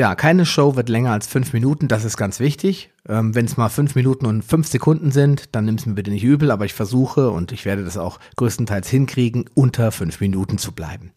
Ja, 0.00 0.14
keine 0.14 0.46
Show 0.46 0.76
wird 0.76 0.88
länger 0.88 1.12
als 1.12 1.26
fünf 1.26 1.52
Minuten, 1.52 1.86
das 1.86 2.06
ist 2.06 2.16
ganz 2.16 2.40
wichtig. 2.40 2.88
Ähm, 3.06 3.34
Wenn 3.34 3.44
es 3.44 3.58
mal 3.58 3.68
fünf 3.68 3.94
Minuten 3.94 4.24
und 4.24 4.42
fünf 4.42 4.66
Sekunden 4.66 5.10
sind, 5.10 5.54
dann 5.54 5.66
nimm 5.66 5.74
es 5.74 5.84
mir 5.84 5.92
bitte 5.92 6.10
nicht 6.10 6.24
übel, 6.24 6.50
aber 6.50 6.64
ich 6.64 6.72
versuche 6.72 7.28
und 7.28 7.52
ich 7.52 7.66
werde 7.66 7.84
das 7.84 7.98
auch 7.98 8.18
größtenteils 8.36 8.88
hinkriegen, 8.88 9.44
unter 9.52 9.92
fünf 9.92 10.22
Minuten 10.22 10.56
zu 10.56 10.72
bleiben. 10.72 11.12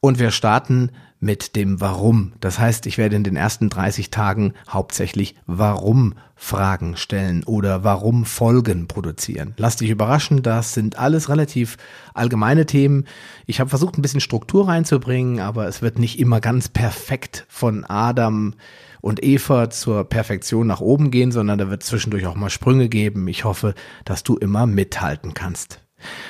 Und 0.00 0.18
wir 0.18 0.32
starten 0.32 0.90
mit 1.24 1.56
dem 1.56 1.80
Warum. 1.80 2.34
Das 2.40 2.58
heißt, 2.58 2.84
ich 2.86 2.98
werde 2.98 3.16
in 3.16 3.24
den 3.24 3.34
ersten 3.34 3.70
30 3.70 4.10
Tagen 4.10 4.52
hauptsächlich 4.68 5.34
Warum-Fragen 5.46 6.96
stellen 6.96 7.44
oder 7.44 7.82
Warum-Folgen 7.82 8.88
produzieren. 8.88 9.54
Lass 9.56 9.76
dich 9.76 9.88
überraschen, 9.88 10.42
das 10.42 10.74
sind 10.74 10.98
alles 10.98 11.30
relativ 11.30 11.78
allgemeine 12.12 12.66
Themen. 12.66 13.06
Ich 13.46 13.58
habe 13.58 13.70
versucht, 13.70 13.96
ein 13.96 14.02
bisschen 14.02 14.20
Struktur 14.20 14.68
reinzubringen, 14.68 15.40
aber 15.40 15.66
es 15.66 15.80
wird 15.80 15.98
nicht 15.98 16.18
immer 16.20 16.40
ganz 16.40 16.68
perfekt 16.68 17.46
von 17.48 17.84
Adam 17.86 18.52
und 19.00 19.24
Eva 19.24 19.70
zur 19.70 20.04
Perfektion 20.04 20.66
nach 20.66 20.80
oben 20.80 21.10
gehen, 21.10 21.32
sondern 21.32 21.58
da 21.58 21.70
wird 21.70 21.82
zwischendurch 21.82 22.26
auch 22.26 22.36
mal 22.36 22.50
Sprünge 22.50 22.90
geben. 22.90 23.26
Ich 23.28 23.44
hoffe, 23.44 23.74
dass 24.04 24.24
du 24.24 24.36
immer 24.36 24.66
mithalten 24.66 25.32
kannst. 25.32 25.83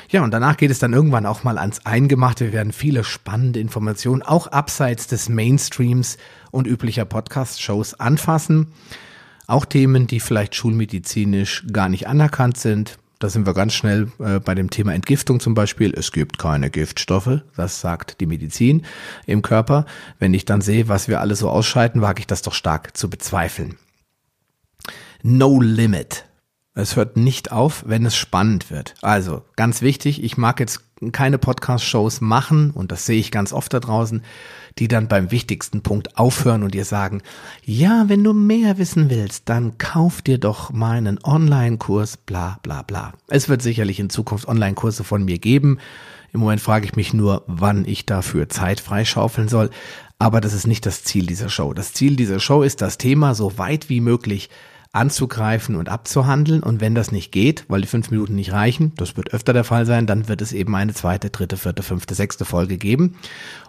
Ja, 0.09 0.23
und 0.23 0.33
danach 0.33 0.57
geht 0.57 0.71
es 0.71 0.79
dann 0.79 0.93
irgendwann 0.93 1.27
auch 1.27 1.45
mal 1.45 1.59
ans 1.59 1.85
Eingemachte. 1.85 2.47
Wir 2.47 2.53
werden 2.53 2.73
viele 2.73 3.05
spannende 3.05 3.61
Informationen 3.61 4.23
auch 4.23 4.47
abseits 4.49 5.07
des 5.07 5.29
Mainstreams 5.29 6.19
und 6.51 6.67
üblicher 6.67 7.05
Podcast-Shows 7.05 8.01
anfassen. 8.01 8.73
Auch 9.47 9.65
Themen, 9.65 10.07
die 10.07 10.21
vielleicht 10.21 10.55
schulmedizinisch 10.55 11.65
gar 11.73 11.89
nicht 11.89 12.09
anerkannt 12.09 12.57
sind. 12.57 12.99
Da 13.19 13.29
sind 13.29 13.47
wir 13.47 13.55
ganz 13.55 13.73
schnell 13.73 14.11
äh, 14.19 14.41
bei 14.41 14.55
dem 14.55 14.71
Thema 14.71 14.93
Entgiftung 14.93 15.41
zum 15.41 15.55
Beispiel. 15.55 15.95
Es 15.95 16.13
gibt 16.13 16.39
keine 16.39 16.71
Giftstoffe, 16.71 17.41
das 17.57 17.81
sagt 17.81 18.21
die 18.21 18.27
Medizin 18.27 18.85
im 19.27 19.41
Körper. 19.41 19.87
Wenn 20.19 20.35
ich 20.35 20.45
dann 20.45 20.61
sehe, 20.61 20.89
was 20.89 21.09
wir 21.09 21.21
alle 21.21 21.35
so 21.35 21.49
ausscheiden, 21.49 22.03
wage 22.03 22.21
ich 22.21 22.27
das 22.27 22.43
doch 22.43 22.55
stark 22.55 22.97
zu 22.97 23.09
bezweifeln. 23.09 23.77
No 25.23 25.61
Limit 25.61 26.27
es 26.75 26.97
hört 26.97 27.17
nicht 27.17 27.53
auf, 27.53 27.85
wenn 27.87 28.05
es 28.05 28.17
spannend 28.17 28.71
wird. 28.71 28.95
Also 29.01 29.43
ganz 29.57 29.81
wichtig, 29.81 30.23
ich 30.23 30.37
mag 30.37 30.59
jetzt 30.59 30.81
keine 31.13 31.39
Podcast-Shows 31.39 32.21
machen, 32.21 32.71
und 32.71 32.91
das 32.91 33.07
sehe 33.07 33.19
ich 33.19 33.31
ganz 33.31 33.53
oft 33.53 33.73
da 33.73 33.81
draußen, 33.81 34.23
die 34.79 34.89
dann 34.89 35.07
beim 35.07 35.31
wichtigsten 35.31 35.83
Punkt 35.83 36.19
aufhören 36.19 36.63
und 36.63 36.75
dir 36.75 36.85
sagen, 36.85 37.23
ja, 37.65 38.05
wenn 38.09 38.25
du 38.25 38.33
mehr 38.33 38.79
wissen 38.79 39.11
willst, 39.11 39.49
dann 39.49 39.79
kauf 39.79 40.23
dir 40.23 40.39
doch 40.39 40.73
meinen 40.73 41.23
Online-Kurs, 41.23 42.17
bla 42.17 42.59
bla 42.63 42.83
bla. 42.83 43.13
Es 43.29 43.49
wird 43.49 43.63
sicherlich 43.63 44.01
in 44.01 44.11
Zukunft 44.11 44.49
Online-Kurse 44.49 45.05
von 45.05 45.25
mir 45.25 45.39
geben. 45.39 45.79
Im 46.33 46.41
Moment 46.41 46.61
frage 46.61 46.87
ich 46.87 46.97
mich 46.97 47.15
nur, 47.15 47.45
wann 47.47 47.85
ich 47.85 48.07
dafür 48.07 48.49
Zeit 48.49 48.81
freischaufeln 48.81 49.49
soll. 49.49 49.71
Aber 50.19 50.41
das 50.41 50.53
ist 50.53 50.67
nicht 50.67 50.87
das 50.87 51.05
Ziel 51.05 51.27
dieser 51.27 51.49
Show. 51.49 51.73
Das 51.73 51.93
Ziel 51.93 52.17
dieser 52.17 52.41
Show 52.41 52.63
ist, 52.63 52.81
das 52.81 52.99
Thema 52.99 53.35
so 53.37 53.59
weit 53.59 53.89
wie 53.89 54.01
möglich 54.01 54.51
anzugreifen 54.95 55.75
und 55.75 55.89
abzuhandeln. 55.89 56.63
Und 56.63 56.81
wenn 56.81 56.95
das 56.95 57.11
nicht 57.11 57.33
geht, 57.33 57.65
weil 57.69 57.81
die 57.81 57.89
fünf 57.89 58.11
Minuten 58.11 58.37
nicht 58.37 58.53
reichen, 58.53 58.93
das 58.97 59.17
wird 59.17 59.35
öfter 59.35 59.53
der 59.53 59.65
Fall 59.65 59.87
sein, 59.87 60.07
dann 60.07 60.29
wird 60.29 60.41
es 60.41 60.53
eben 60.53 60.75
eine 60.77 60.95
zweite, 60.95 61.31
dritte, 61.31 61.57
vierte, 61.57 61.83
fünfte, 61.83 62.15
sechste 62.15 62.45
Folge 62.45 62.79
geben. 62.79 63.17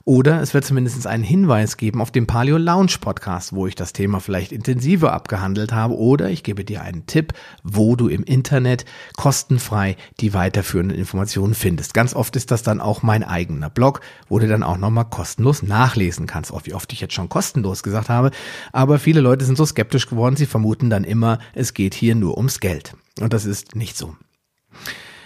Oder 0.08 0.40
es 0.42 0.54
wird 0.54 0.66
zumindest 0.66 1.08
einen 1.08 1.24
Hinweis 1.24 1.78
geben 1.78 2.00
auf 2.00 2.12
dem 2.12 2.28
Paleo 2.28 2.58
Lounge 2.58 2.98
Podcast, 3.02 3.54
wo 3.54 3.66
ich 3.66 3.74
das 3.74 3.92
Thema 3.92 4.20
vielleicht 4.20 4.52
intensiver 4.52 5.14
abgehandelt 5.14 5.74
habe. 5.74 5.98
Oder 5.98 6.30
ich 6.30 6.44
gebe 6.44 6.64
dir 6.64 6.84
einen 6.84 7.08
Tipp, 7.08 7.34
wo 7.64 7.96
du 7.96 8.08
im 8.08 8.24
Internet 8.24 8.86
kostenfrei 9.18 9.98
die 10.20 10.36
weiterführenden 10.36 10.96
Informationen 10.96 11.56
findest. 11.56 11.96
Ganz 11.96 12.14
oft 12.14 12.36
ist 12.36 12.52
das 12.52 12.62
dann 12.62 12.82
auch 12.82 13.02
mein 13.02 13.24
eigener 13.24 13.72
Blog, 13.72 14.02
wo 14.30 14.38
du 14.38 14.48
dann 14.48 14.62
auch 14.62 14.78
nochmal 14.78 15.06
kostenlos 15.06 15.64
nachlesen 15.64 16.28
kannst. 16.28 16.52
Oh, 16.52 16.62
wie 16.66 16.76
oft 16.76 16.94
ich 16.94 17.02
jetzt 17.02 17.16
schon 17.16 17.28
kostenlos 17.28 17.82
gesagt 17.82 18.10
habe. 18.10 18.30
Aber 18.72 19.00
viele 19.00 19.22
Leute 19.22 19.44
sind 19.44 19.58
so 19.58 19.66
skeptisch 19.66 20.08
geworden, 20.08 20.36
sie 20.36 20.46
vermuten 20.46 20.92
dann 20.92 21.04
immer, 21.04 21.15
es 21.54 21.74
geht 21.74 21.94
hier 21.94 22.16
nur 22.16 22.38
ums 22.38 22.60
Geld. 22.60 22.96
Und 23.20 23.34
das 23.34 23.46
ist 23.46 23.76
nicht 23.76 23.98
so. 23.98 24.16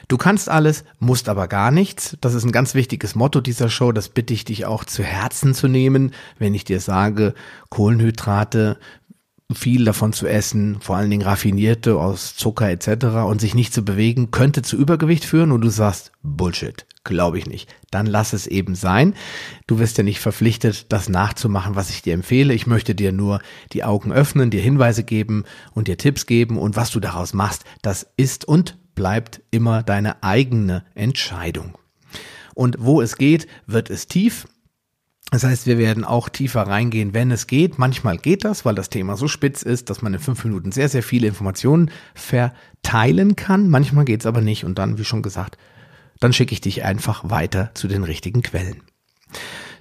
Du 0.10 0.18
kannst 0.18 0.50
alles, 0.50 0.86
musst 0.98 1.30
aber 1.30 1.48
gar 1.48 1.70
nichts. 1.70 2.18
Das 2.20 2.34
ist 2.34 2.44
ein 2.44 2.52
ganz 2.52 2.74
wichtiges 2.74 3.14
Motto 3.14 3.42
dieser 3.42 3.70
Show. 3.70 3.92
Das 3.92 4.10
bitte 4.10 4.34
ich 4.34 4.44
dich 4.44 4.66
auch 4.66 4.84
zu 4.84 5.04
Herzen 5.04 5.54
zu 5.54 5.68
nehmen, 5.68 6.14
wenn 6.40 6.56
ich 6.56 6.64
dir 6.64 6.80
sage, 6.80 7.36
Kohlenhydrate, 7.70 8.80
viel 9.52 9.84
davon 9.84 10.14
zu 10.14 10.28
essen, 10.28 10.78
vor 10.80 10.96
allen 10.96 11.10
Dingen 11.10 11.24
raffinierte 11.24 11.98
aus 11.98 12.36
Zucker 12.36 12.70
etc. 12.70 13.06
und 13.28 13.42
sich 13.42 13.56
nicht 13.56 13.74
zu 13.74 13.84
bewegen, 13.84 14.30
könnte 14.30 14.62
zu 14.62 14.78
Übergewicht 14.78 15.26
führen 15.26 15.52
und 15.52 15.62
du 15.62 15.70
sagst 15.70 16.12
Bullshit, 16.22 16.86
glaube 17.04 17.40
ich 17.40 17.48
nicht. 17.48 17.74
Dann 17.90 18.06
lass 18.06 18.34
es 18.34 18.46
eben 18.46 18.76
sein. 18.76 19.16
Du 19.66 19.80
wirst 19.80 19.98
ja 19.98 20.04
nicht 20.04 20.20
verpflichtet, 20.20 20.92
das 20.92 21.10
nachzumachen, 21.10 21.76
was 21.76 21.90
ich 21.90 22.04
dir 22.04 22.14
empfehle. 22.14 22.54
Ich 22.54 22.68
möchte 22.68 22.94
dir 22.94 23.12
nur 23.12 23.42
die 23.74 23.84
Augen 23.84 24.12
öffnen, 24.12 24.52
dir 24.52 24.62
Hinweise 24.62 25.04
geben 25.04 25.46
und 25.74 25.88
dir 25.88 25.98
Tipps 25.98 26.28
geben 26.28 26.60
und 26.60 26.76
was 26.76 26.92
du 26.92 27.00
daraus 27.00 27.34
machst, 27.34 27.64
das 27.82 28.06
ist 28.18 28.46
und 28.46 28.78
bleibt 28.94 29.42
immer 29.50 29.82
deine 29.82 30.22
eigene 30.22 30.84
Entscheidung. 30.94 31.78
Und 32.54 32.76
wo 32.80 33.02
es 33.02 33.16
geht, 33.16 33.48
wird 33.66 33.90
es 33.90 34.08
tief. 34.08 34.46
Das 35.32 35.44
heißt, 35.44 35.68
wir 35.68 35.78
werden 35.78 36.06
auch 36.06 36.28
tiefer 36.28 36.64
reingehen, 36.64 37.14
wenn 37.14 37.30
es 37.30 37.46
geht. 37.46 37.78
Manchmal 37.78 38.18
geht 38.18 38.44
das, 38.44 38.66
weil 38.66 38.74
das 38.74 38.90
Thema 38.90 39.16
so 39.16 39.28
spitz 39.28 39.62
ist, 39.62 39.90
dass 39.90 40.02
man 40.02 40.14
in 40.16 40.20
fünf 40.20 40.44
Minuten 40.44 40.72
sehr, 40.72 40.90
sehr 40.90 41.04
viele 41.04 41.28
Informationen 41.28 41.92
verteilen 42.16 43.36
kann. 43.36 43.70
Manchmal 43.70 44.06
geht 44.06 44.22
es 44.22 44.26
aber 44.26 44.42
nicht. 44.42 44.66
Und 44.66 44.80
dann, 44.80 44.98
wie 44.98 45.06
schon 45.06 45.22
gesagt, 45.22 45.58
dann 46.20 46.34
schicke 46.34 46.54
ich 46.54 46.62
dich 46.62 46.84
einfach 46.84 47.30
weiter 47.30 47.72
zu 47.76 47.88
den 47.88 48.04
richtigen 48.04 48.42
Quellen. 48.42 48.82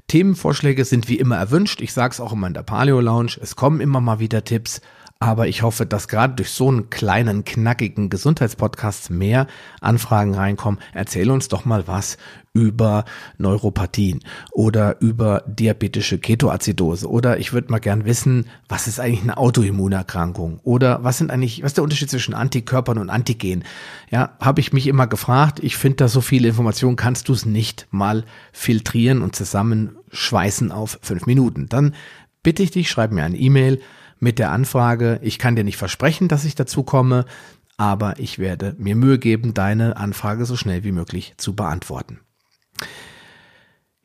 Themenvorschläge 0.07 0.85
sind 0.85 1.09
wie 1.09 1.19
immer 1.19 1.37
erwünscht. 1.37 1.81
Ich 1.81 1.93
sage 1.93 2.13
es 2.13 2.21
auch 2.21 2.33
immer 2.33 2.47
in 2.47 2.55
der 2.55 2.63
Paleo 2.63 3.01
Lounge. 3.01 3.39
Es 3.41 3.57
kommen 3.57 3.81
immer 3.81 4.01
mal 4.01 4.21
wieder 4.21 4.45
Tipps. 4.45 4.83
Aber 5.20 5.48
ich 5.48 5.62
hoffe, 5.62 5.85
dass 5.85 6.07
gerade 6.07 6.35
durch 6.35 6.50
so 6.50 6.68
einen 6.68 6.90
kleinen, 6.90 7.44
knackigen 7.44 8.09
Gesundheitspodcast 8.09 9.11
mehr 9.11 9.48
Anfragen 9.81 10.33
reinkommen. 10.33 10.78
Erzähl 10.94 11.33
uns 11.33 11.48
doch 11.48 11.64
mal 11.64 11.88
was 11.88 12.18
über 12.52 13.04
Neuropathien 13.37 14.20
oder 14.52 15.00
über 15.00 15.42
diabetische 15.46 16.18
Ketoazidose 16.18 17.09
oder 17.09 17.38
ich 17.38 17.52
würde 17.52 17.70
mal 17.70 17.81
gern 17.81 18.04
wissen, 18.04 18.46
was 18.68 18.87
ist 18.87 19.00
eigentlich 19.00 19.22
eine 19.22 19.38
Autoimmunerkrankung 19.38 20.61
oder 20.62 21.02
was 21.02 21.18
sind 21.18 21.33
eigentlich, 21.33 21.62
was 21.62 21.70
ist 21.70 21.78
der 21.78 21.85
Unterschied 21.85 22.11
zwischen 22.11 22.35
Antikörpern 22.35 22.98
und 22.98 23.11
Antigen? 23.11 23.64
Ja, 24.11 24.37
habe 24.40 24.61
ich 24.61 24.72
mich 24.72 24.87
immer 24.87 25.09
gefragt. 25.09 25.59
Ich 25.62 25.76
finde 25.76 25.96
da 25.96 26.09
so 26.09 26.20
viele 26.20 26.48
Informationen, 26.48 26.94
kannst 26.94 27.28
du 27.28 27.33
es 27.33 27.44
nicht 27.44 27.88
mal 27.90 28.24
filtrieren 28.52 29.22
und 29.22 29.35
zusammenschweißen 29.35 30.70
auf 30.70 30.98
fünf 31.02 31.26
Minuten? 31.26 31.68
Dann 31.68 31.94
bitte 32.44 32.62
ich 32.62 32.70
dich, 32.70 32.88
schreib 32.88 33.11
mir 33.11 33.24
eine 33.24 33.37
E-Mail 33.37 33.81
mit 34.20 34.38
der 34.38 34.50
Anfrage. 34.50 35.18
Ich 35.22 35.38
kann 35.38 35.57
dir 35.57 35.64
nicht 35.64 35.76
versprechen, 35.76 36.28
dass 36.28 36.44
ich 36.44 36.54
dazu 36.54 36.83
komme, 36.83 37.24
aber 37.76 38.18
ich 38.18 38.38
werde 38.38 38.74
mir 38.78 38.96
Mühe 38.96 39.18
geben, 39.18 39.54
deine 39.54 39.96
Anfrage 39.96 40.44
so 40.44 40.57
schnell 40.57 40.85
wie 40.85 40.92
möglich 40.92 41.35
zu 41.37 41.54
beantworten. 41.54 42.20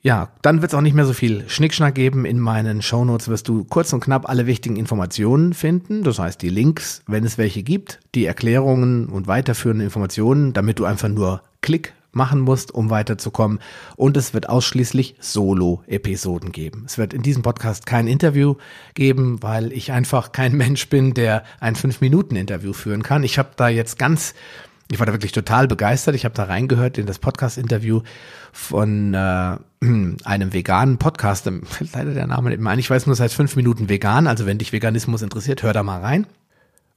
Ja, 0.01 0.33
dann 0.41 0.61
wird 0.61 0.73
es 0.73 0.77
auch 0.77 0.81
nicht 0.81 0.95
mehr 0.95 1.05
so 1.05 1.13
viel 1.13 1.47
Schnickschnack 1.47 1.95
geben. 1.95 2.25
In 2.25 2.37
meinen 2.37 2.81
Shownotes 2.81 3.29
wirst 3.29 3.47
du 3.47 3.63
kurz 3.63 3.93
und 3.93 4.03
knapp 4.03 4.27
alle 4.27 4.45
wichtigen 4.47 4.75
Informationen 4.75 5.53
finden. 5.53 6.03
Das 6.03 6.19
heißt, 6.19 6.41
die 6.41 6.49
Links, 6.49 7.03
wenn 7.07 7.23
es 7.23 7.37
welche 7.37 7.63
gibt, 7.63 8.01
die 8.13 8.25
Erklärungen 8.25 9.07
und 9.07 9.27
weiterführende 9.27 9.85
Informationen, 9.85 10.51
damit 10.51 10.79
du 10.79 10.85
einfach 10.85 11.07
nur 11.07 11.41
Klick 11.61 11.93
machen 12.15 12.41
musst, 12.41 12.73
um 12.73 12.89
weiterzukommen. 12.89 13.59
Und 13.95 14.17
es 14.17 14.33
wird 14.33 14.49
ausschließlich 14.49 15.15
Solo-Episoden 15.19 16.51
geben. 16.51 16.83
Es 16.85 16.97
wird 16.97 17.13
in 17.13 17.21
diesem 17.21 17.43
Podcast 17.43 17.85
kein 17.85 18.07
Interview 18.07 18.55
geben, 18.93 19.41
weil 19.41 19.71
ich 19.71 19.91
einfach 19.91 20.31
kein 20.31 20.55
Mensch 20.55 20.89
bin, 20.89 21.13
der 21.13 21.43
ein 21.59 21.75
Fünf-Minuten-Interview 21.75 22.73
führen 22.73 23.03
kann. 23.03 23.23
Ich 23.23 23.37
habe 23.37 23.49
da 23.55 23.67
jetzt 23.67 23.97
ganz, 23.97 24.33
ich 24.91 24.99
war 24.99 25.05
da 25.05 25.13
wirklich 25.13 25.31
total 25.31 25.67
begeistert. 25.67 26.15
Ich 26.15 26.25
habe 26.25 26.35
da 26.35 26.43
reingehört 26.43 26.97
in 26.97 27.05
das 27.05 27.19
Podcast-Interview 27.19 28.01
von 28.51 29.13
äh, 29.13 29.57
einem 30.23 30.53
veganen 30.53 30.97
Podcaster. 30.97 31.51
Leider 31.93 32.13
der 32.13 32.27
Name 32.27 32.49
nicht 32.49 32.61
mehr 32.61 32.71
ein. 32.71 32.79
Ich 32.79 32.89
weiß 32.89 33.07
nur, 33.07 33.15
seit 33.15 33.31
fünf 33.31 33.55
Minuten 33.55 33.89
vegan. 33.89 34.27
Also 34.27 34.45
wenn 34.45 34.57
dich 34.59 34.73
Veganismus 34.73 35.21
interessiert, 35.21 35.63
hör 35.63 35.73
da 35.73 35.83
mal 35.83 36.01
rein. 36.01 36.27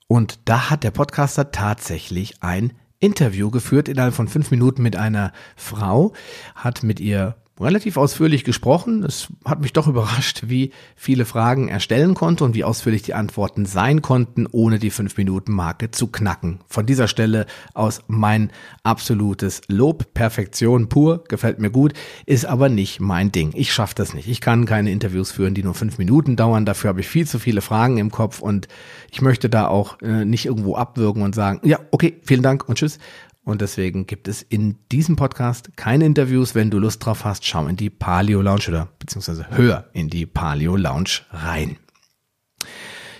Und 0.08 0.38
da 0.44 0.70
hat 0.70 0.84
der 0.84 0.92
Podcaster 0.92 1.50
tatsächlich 1.50 2.42
ein 2.42 2.72
Interview 2.98 3.50
geführt 3.50 3.88
innerhalb 3.88 4.14
von 4.14 4.28
fünf 4.28 4.50
Minuten 4.50 4.82
mit 4.82 4.96
einer 4.96 5.32
Frau, 5.56 6.12
hat 6.54 6.82
mit 6.82 7.00
ihr 7.00 7.36
relativ 7.60 7.96
ausführlich 7.96 8.44
gesprochen. 8.44 9.02
Es 9.02 9.28
hat 9.44 9.60
mich 9.60 9.72
doch 9.72 9.86
überrascht, 9.86 10.44
wie 10.46 10.72
viele 10.94 11.24
Fragen 11.24 11.68
er 11.68 11.80
stellen 11.80 12.14
konnte 12.14 12.44
und 12.44 12.54
wie 12.54 12.64
ausführlich 12.64 13.02
die 13.02 13.14
Antworten 13.14 13.64
sein 13.66 14.02
konnten, 14.02 14.46
ohne 14.50 14.78
die 14.78 14.92
5-Minuten-Marke 14.92 15.90
zu 15.90 16.08
knacken. 16.08 16.60
Von 16.68 16.86
dieser 16.86 17.08
Stelle 17.08 17.46
aus 17.74 18.00
mein 18.08 18.50
absolutes 18.82 19.62
Lob, 19.68 20.12
Perfektion 20.14 20.88
pur, 20.88 21.24
gefällt 21.28 21.58
mir 21.58 21.70
gut, 21.70 21.94
ist 22.26 22.44
aber 22.44 22.68
nicht 22.68 23.00
mein 23.00 23.32
Ding. 23.32 23.52
Ich 23.54 23.72
schaffe 23.72 23.94
das 23.94 24.12
nicht. 24.12 24.28
Ich 24.28 24.40
kann 24.40 24.66
keine 24.66 24.90
Interviews 24.90 25.30
führen, 25.30 25.54
die 25.54 25.62
nur 25.62 25.74
fünf 25.74 25.98
Minuten 25.98 26.36
dauern. 26.36 26.66
Dafür 26.66 26.88
habe 26.88 27.00
ich 27.00 27.08
viel 27.08 27.26
zu 27.26 27.38
viele 27.38 27.62
Fragen 27.62 27.98
im 27.98 28.10
Kopf 28.10 28.40
und 28.40 28.68
ich 29.10 29.22
möchte 29.22 29.48
da 29.48 29.66
auch 29.68 30.00
äh, 30.02 30.24
nicht 30.24 30.46
irgendwo 30.46 30.76
abwürgen 30.76 31.22
und 31.22 31.34
sagen, 31.34 31.60
ja, 31.66 31.78
okay, 31.90 32.20
vielen 32.22 32.42
Dank 32.42 32.68
und 32.68 32.76
tschüss, 32.76 32.98
und 33.46 33.62
deswegen 33.62 34.06
gibt 34.06 34.28
es 34.28 34.42
in 34.42 34.76
diesem 34.92 35.16
Podcast 35.16 35.76
keine 35.76 36.04
Interviews. 36.04 36.54
Wenn 36.54 36.70
du 36.70 36.78
Lust 36.78 37.04
drauf 37.04 37.24
hast, 37.24 37.46
schau 37.46 37.66
in 37.66 37.76
die 37.76 37.88
Paleo 37.88 38.42
Lounge 38.42 38.64
oder 38.68 38.88
beziehungsweise 38.98 39.46
hör 39.50 39.88
in 39.94 40.10
die 40.10 40.26
Paleo 40.26 40.76
Lounge 40.76 41.20
rein. 41.30 41.78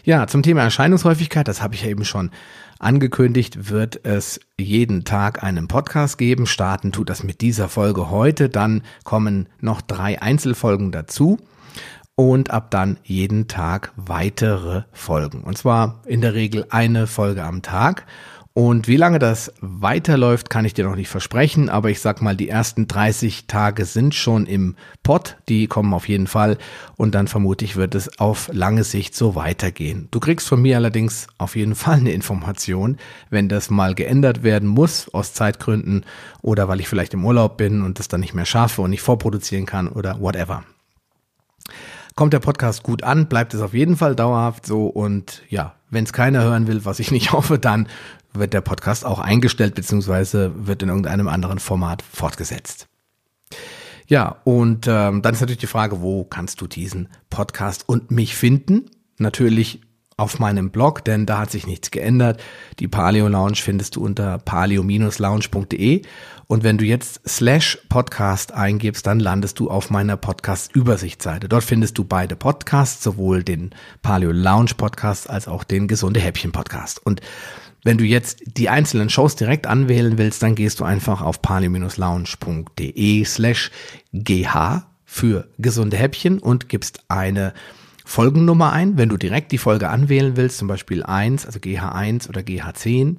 Ja, 0.04 0.26
zum 0.26 0.42
Thema 0.42 0.62
Erscheinungshäufigkeit, 0.62 1.48
das 1.48 1.62
habe 1.62 1.74
ich 1.74 1.82
ja 1.82 1.88
eben 1.88 2.04
schon 2.04 2.30
Angekündigt 2.78 3.70
wird 3.70 4.04
es 4.04 4.38
jeden 4.58 5.04
Tag 5.04 5.42
einen 5.42 5.66
Podcast 5.66 6.18
geben. 6.18 6.46
Starten 6.46 6.92
tut 6.92 7.08
das 7.08 7.22
mit 7.22 7.40
dieser 7.40 7.70
Folge 7.70 8.10
heute. 8.10 8.50
Dann 8.50 8.82
kommen 9.02 9.48
noch 9.60 9.80
drei 9.80 10.20
Einzelfolgen 10.20 10.92
dazu. 10.92 11.38
Und 12.16 12.50
ab 12.50 12.70
dann 12.70 12.98
jeden 13.02 13.46
Tag 13.46 13.92
weitere 13.96 14.82
Folgen. 14.92 15.42
Und 15.42 15.58
zwar 15.58 16.02
in 16.06 16.22
der 16.22 16.34
Regel 16.34 16.66
eine 16.70 17.06
Folge 17.06 17.44
am 17.44 17.62
Tag. 17.62 18.06
Und 18.56 18.88
wie 18.88 18.96
lange 18.96 19.18
das 19.18 19.52
weiterläuft, 19.60 20.48
kann 20.48 20.64
ich 20.64 20.72
dir 20.72 20.86
noch 20.86 20.96
nicht 20.96 21.10
versprechen, 21.10 21.68
aber 21.68 21.90
ich 21.90 22.00
sag 22.00 22.22
mal, 22.22 22.34
die 22.34 22.48
ersten 22.48 22.88
30 22.88 23.46
Tage 23.48 23.84
sind 23.84 24.14
schon 24.14 24.46
im 24.46 24.76
Pot, 25.02 25.36
die 25.50 25.66
kommen 25.66 25.92
auf 25.92 26.08
jeden 26.08 26.26
Fall 26.26 26.56
und 26.96 27.14
dann 27.14 27.28
vermute 27.28 27.66
ich, 27.66 27.76
wird 27.76 27.94
es 27.94 28.18
auf 28.18 28.48
lange 28.50 28.82
Sicht 28.82 29.14
so 29.14 29.34
weitergehen. 29.34 30.08
Du 30.10 30.20
kriegst 30.20 30.48
von 30.48 30.62
mir 30.62 30.76
allerdings 30.78 31.26
auf 31.36 31.54
jeden 31.54 31.74
Fall 31.74 31.98
eine 31.98 32.12
Information, 32.12 32.96
wenn 33.28 33.50
das 33.50 33.68
mal 33.68 33.94
geändert 33.94 34.42
werden 34.42 34.70
muss 34.70 35.12
aus 35.12 35.34
Zeitgründen 35.34 36.06
oder 36.40 36.66
weil 36.66 36.80
ich 36.80 36.88
vielleicht 36.88 37.12
im 37.12 37.26
Urlaub 37.26 37.58
bin 37.58 37.82
und 37.82 37.98
das 37.98 38.08
dann 38.08 38.20
nicht 38.20 38.32
mehr 38.32 38.46
schaffe 38.46 38.80
und 38.80 38.88
nicht 38.88 39.02
vorproduzieren 39.02 39.66
kann 39.66 39.86
oder 39.86 40.18
whatever. 40.18 40.64
Kommt 42.14 42.32
der 42.32 42.40
Podcast 42.40 42.82
gut 42.82 43.02
an, 43.02 43.26
bleibt 43.26 43.52
es 43.52 43.60
auf 43.60 43.74
jeden 43.74 43.98
Fall 43.98 44.16
dauerhaft 44.16 44.64
so 44.64 44.86
und 44.86 45.42
ja, 45.50 45.74
wenn 45.90 46.04
es 46.04 46.12
keiner 46.12 46.42
hören 46.42 46.66
will, 46.66 46.84
was 46.84 47.00
ich 47.00 47.10
nicht 47.10 47.32
hoffe, 47.32 47.58
dann 47.58 47.88
wird 48.32 48.52
der 48.52 48.60
Podcast 48.60 49.04
auch 49.04 49.18
eingestellt 49.18 49.74
beziehungsweise 49.74 50.52
wird 50.66 50.82
in 50.82 50.88
irgendeinem 50.88 51.28
anderen 51.28 51.58
Format 51.58 52.02
fortgesetzt. 52.02 52.88
Ja, 54.08 54.36
und 54.44 54.86
ähm, 54.86 55.22
dann 55.22 55.34
ist 55.34 55.40
natürlich 55.40 55.58
die 55.58 55.66
Frage, 55.66 56.00
wo 56.00 56.24
kannst 56.24 56.60
du 56.60 56.66
diesen 56.66 57.08
Podcast 57.28 57.88
und 57.88 58.10
mich 58.10 58.36
finden? 58.36 58.90
Natürlich 59.18 59.80
auf 60.18 60.38
meinem 60.38 60.70
Blog, 60.70 61.04
denn 61.04 61.26
da 61.26 61.40
hat 61.40 61.50
sich 61.50 61.66
nichts 61.66 61.90
geändert. 61.90 62.42
Die 62.78 62.88
Paleo 62.88 63.28
Lounge 63.28 63.56
findest 63.56 63.96
du 63.96 64.04
unter 64.04 64.38
paleo-lounge.de 64.38 66.02
und 66.46 66.64
wenn 66.64 66.78
du 66.78 66.86
jetzt 66.86 67.20
slash 67.28 67.78
Podcast 67.90 68.52
eingibst, 68.52 69.06
dann 69.06 69.20
landest 69.20 69.58
du 69.58 69.68
auf 69.68 69.90
meiner 69.90 70.16
Podcast-Übersichtsseite. 70.16 71.50
Dort 71.50 71.64
findest 71.64 71.98
du 71.98 72.04
beide 72.04 72.34
Podcasts, 72.34 73.04
sowohl 73.04 73.42
den 73.42 73.74
Paleo 74.00 74.32
Lounge 74.32 74.72
Podcast 74.76 75.28
als 75.28 75.48
auch 75.48 75.64
den 75.64 75.86
Gesunde 75.86 76.20
Häppchen 76.20 76.52
Podcast. 76.52 77.04
Und 77.04 77.20
wenn 77.84 77.98
du 77.98 78.04
jetzt 78.04 78.42
die 78.56 78.70
einzelnen 78.70 79.10
Shows 79.10 79.36
direkt 79.36 79.66
anwählen 79.66 80.16
willst, 80.16 80.42
dann 80.42 80.54
gehst 80.54 80.80
du 80.80 80.84
einfach 80.84 81.20
auf 81.20 81.42
palio-lounge.de 81.42 83.24
slash 83.24 83.70
gh 84.14 84.80
für 85.04 85.48
gesunde 85.58 85.98
Häppchen 85.98 86.38
und 86.38 86.70
gibst 86.70 87.04
eine 87.08 87.52
Folgennummer 88.06 88.72
ein. 88.72 88.96
Wenn 88.96 89.08
du 89.08 89.16
direkt 89.16 89.52
die 89.52 89.58
Folge 89.58 89.90
anwählen 89.90 90.36
willst, 90.36 90.58
zum 90.58 90.68
Beispiel 90.68 91.02
1, 91.02 91.44
also 91.44 91.58
GH1 91.58 92.28
oder 92.28 92.40
GH10. 92.40 93.16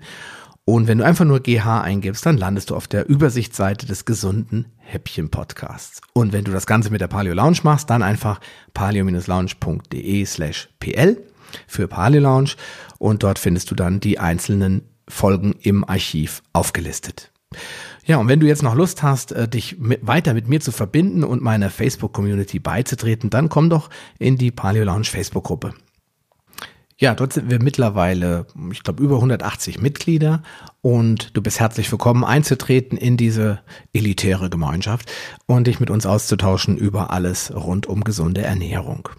Und 0.64 0.88
wenn 0.88 0.98
du 0.98 1.06
einfach 1.06 1.26
nur 1.26 1.42
GH 1.42 1.82
eingibst, 1.82 2.26
dann 2.26 2.38
landest 2.38 2.72
du 2.72 2.76
auf 2.76 2.88
der 2.88 3.08
Übersichtsseite 3.08 3.86
des 3.86 4.06
gesunden 4.06 4.66
Häppchen 4.78 5.30
Podcasts. 5.30 6.02
Und 6.14 6.34
wenn 6.34 6.46
du 6.46 6.52
das 6.52 6.66
Ganze 6.66 6.90
mit 6.90 7.02
der 7.02 7.08
Paleo 7.08 7.34
Lounge 7.34 7.60
machst, 7.64 7.90
dann 7.90 8.02
einfach 8.02 8.40
palio-lounge.de 8.74 10.26
slash 10.26 10.70
pl 10.80 11.22
für 11.68 11.88
Paleo 11.88 12.22
Lounge 12.22 12.52
und 12.98 13.24
dort 13.24 13.40
findest 13.40 13.70
du 13.72 13.76
dann 13.76 14.00
die 14.00 14.20
einzelnen 14.20 14.84
Folgen 15.08 15.54
im 15.62 15.88
Archiv 15.88 16.44
aufgelistet. 16.54 17.32
Ja, 18.08 18.18
und 18.18 18.30
wenn 18.30 18.40
du 18.40 18.48
jetzt 18.48 18.64
noch 18.64 18.74
Lust 18.74 19.04
hast, 19.04 19.34
äh, 19.34 19.50
dich 19.50 19.80
mit, 19.80 20.08
weiter 20.08 20.34
mit 20.34 20.48
mir 20.48 20.62
zu 20.62 20.72
verbinden 20.72 21.26
und 21.26 21.42
meiner 21.42 21.70
Facebook-Community 21.70 22.58
beizutreten, 22.58 23.30
dann 23.30 23.50
komm 23.50 23.70
doch 23.70 23.90
in 24.18 24.38
die 24.38 24.50
Paleo 24.50 24.86
Lounge 24.86 25.04
Facebook-Gruppe. 25.04 25.74
Ja, 27.00 27.14
dort 27.14 27.34
sind 27.34 27.52
wir 27.52 27.62
mittlerweile, 27.62 28.48
ich 28.72 28.82
glaube, 28.82 29.04
über 29.04 29.18
180 29.18 29.82
Mitglieder 29.82 30.42
und 30.82 31.36
du 31.36 31.42
bist 31.42 31.60
herzlich 31.60 31.92
willkommen 31.92 32.24
einzutreten 32.24 32.98
in 32.98 33.18
diese 33.18 33.60
elitäre 33.94 34.50
Gemeinschaft 34.50 35.12
und 35.46 35.68
dich 35.68 35.80
mit 35.80 35.92
uns 35.92 36.06
auszutauschen 36.06 36.78
über 36.78 37.12
alles 37.12 37.54
rund 37.54 37.88
um 37.88 38.04
gesunde 38.04 38.42
Ernährung. 38.42 39.10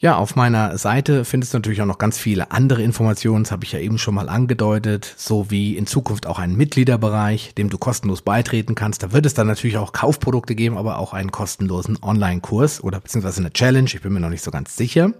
Ja, 0.00 0.14
auf 0.16 0.36
meiner 0.36 0.78
Seite 0.78 1.24
findest 1.24 1.52
du 1.52 1.58
natürlich 1.58 1.82
auch 1.82 1.86
noch 1.86 1.98
ganz 1.98 2.18
viele 2.18 2.52
andere 2.52 2.84
Informationen, 2.84 3.42
das 3.42 3.50
habe 3.50 3.64
ich 3.64 3.72
ja 3.72 3.80
eben 3.80 3.98
schon 3.98 4.14
mal 4.14 4.28
angedeutet, 4.28 5.12
so 5.16 5.50
wie 5.50 5.76
in 5.76 5.88
Zukunft 5.88 6.28
auch 6.28 6.38
einen 6.38 6.56
Mitgliederbereich, 6.56 7.52
dem 7.56 7.68
du 7.68 7.78
kostenlos 7.78 8.22
beitreten 8.22 8.76
kannst. 8.76 9.02
Da 9.02 9.10
wird 9.10 9.26
es 9.26 9.34
dann 9.34 9.48
natürlich 9.48 9.76
auch 9.76 9.92
Kaufprodukte 9.92 10.54
geben, 10.54 10.78
aber 10.78 11.00
auch 11.00 11.14
einen 11.14 11.32
kostenlosen 11.32 11.98
Online-Kurs 12.00 12.84
oder 12.84 13.00
beziehungsweise 13.00 13.40
eine 13.40 13.52
Challenge, 13.52 13.90
ich 13.92 14.00
bin 14.00 14.12
mir 14.12 14.20
noch 14.20 14.30
nicht 14.30 14.44
so 14.44 14.52
ganz 14.52 14.76
sicher. 14.76 15.14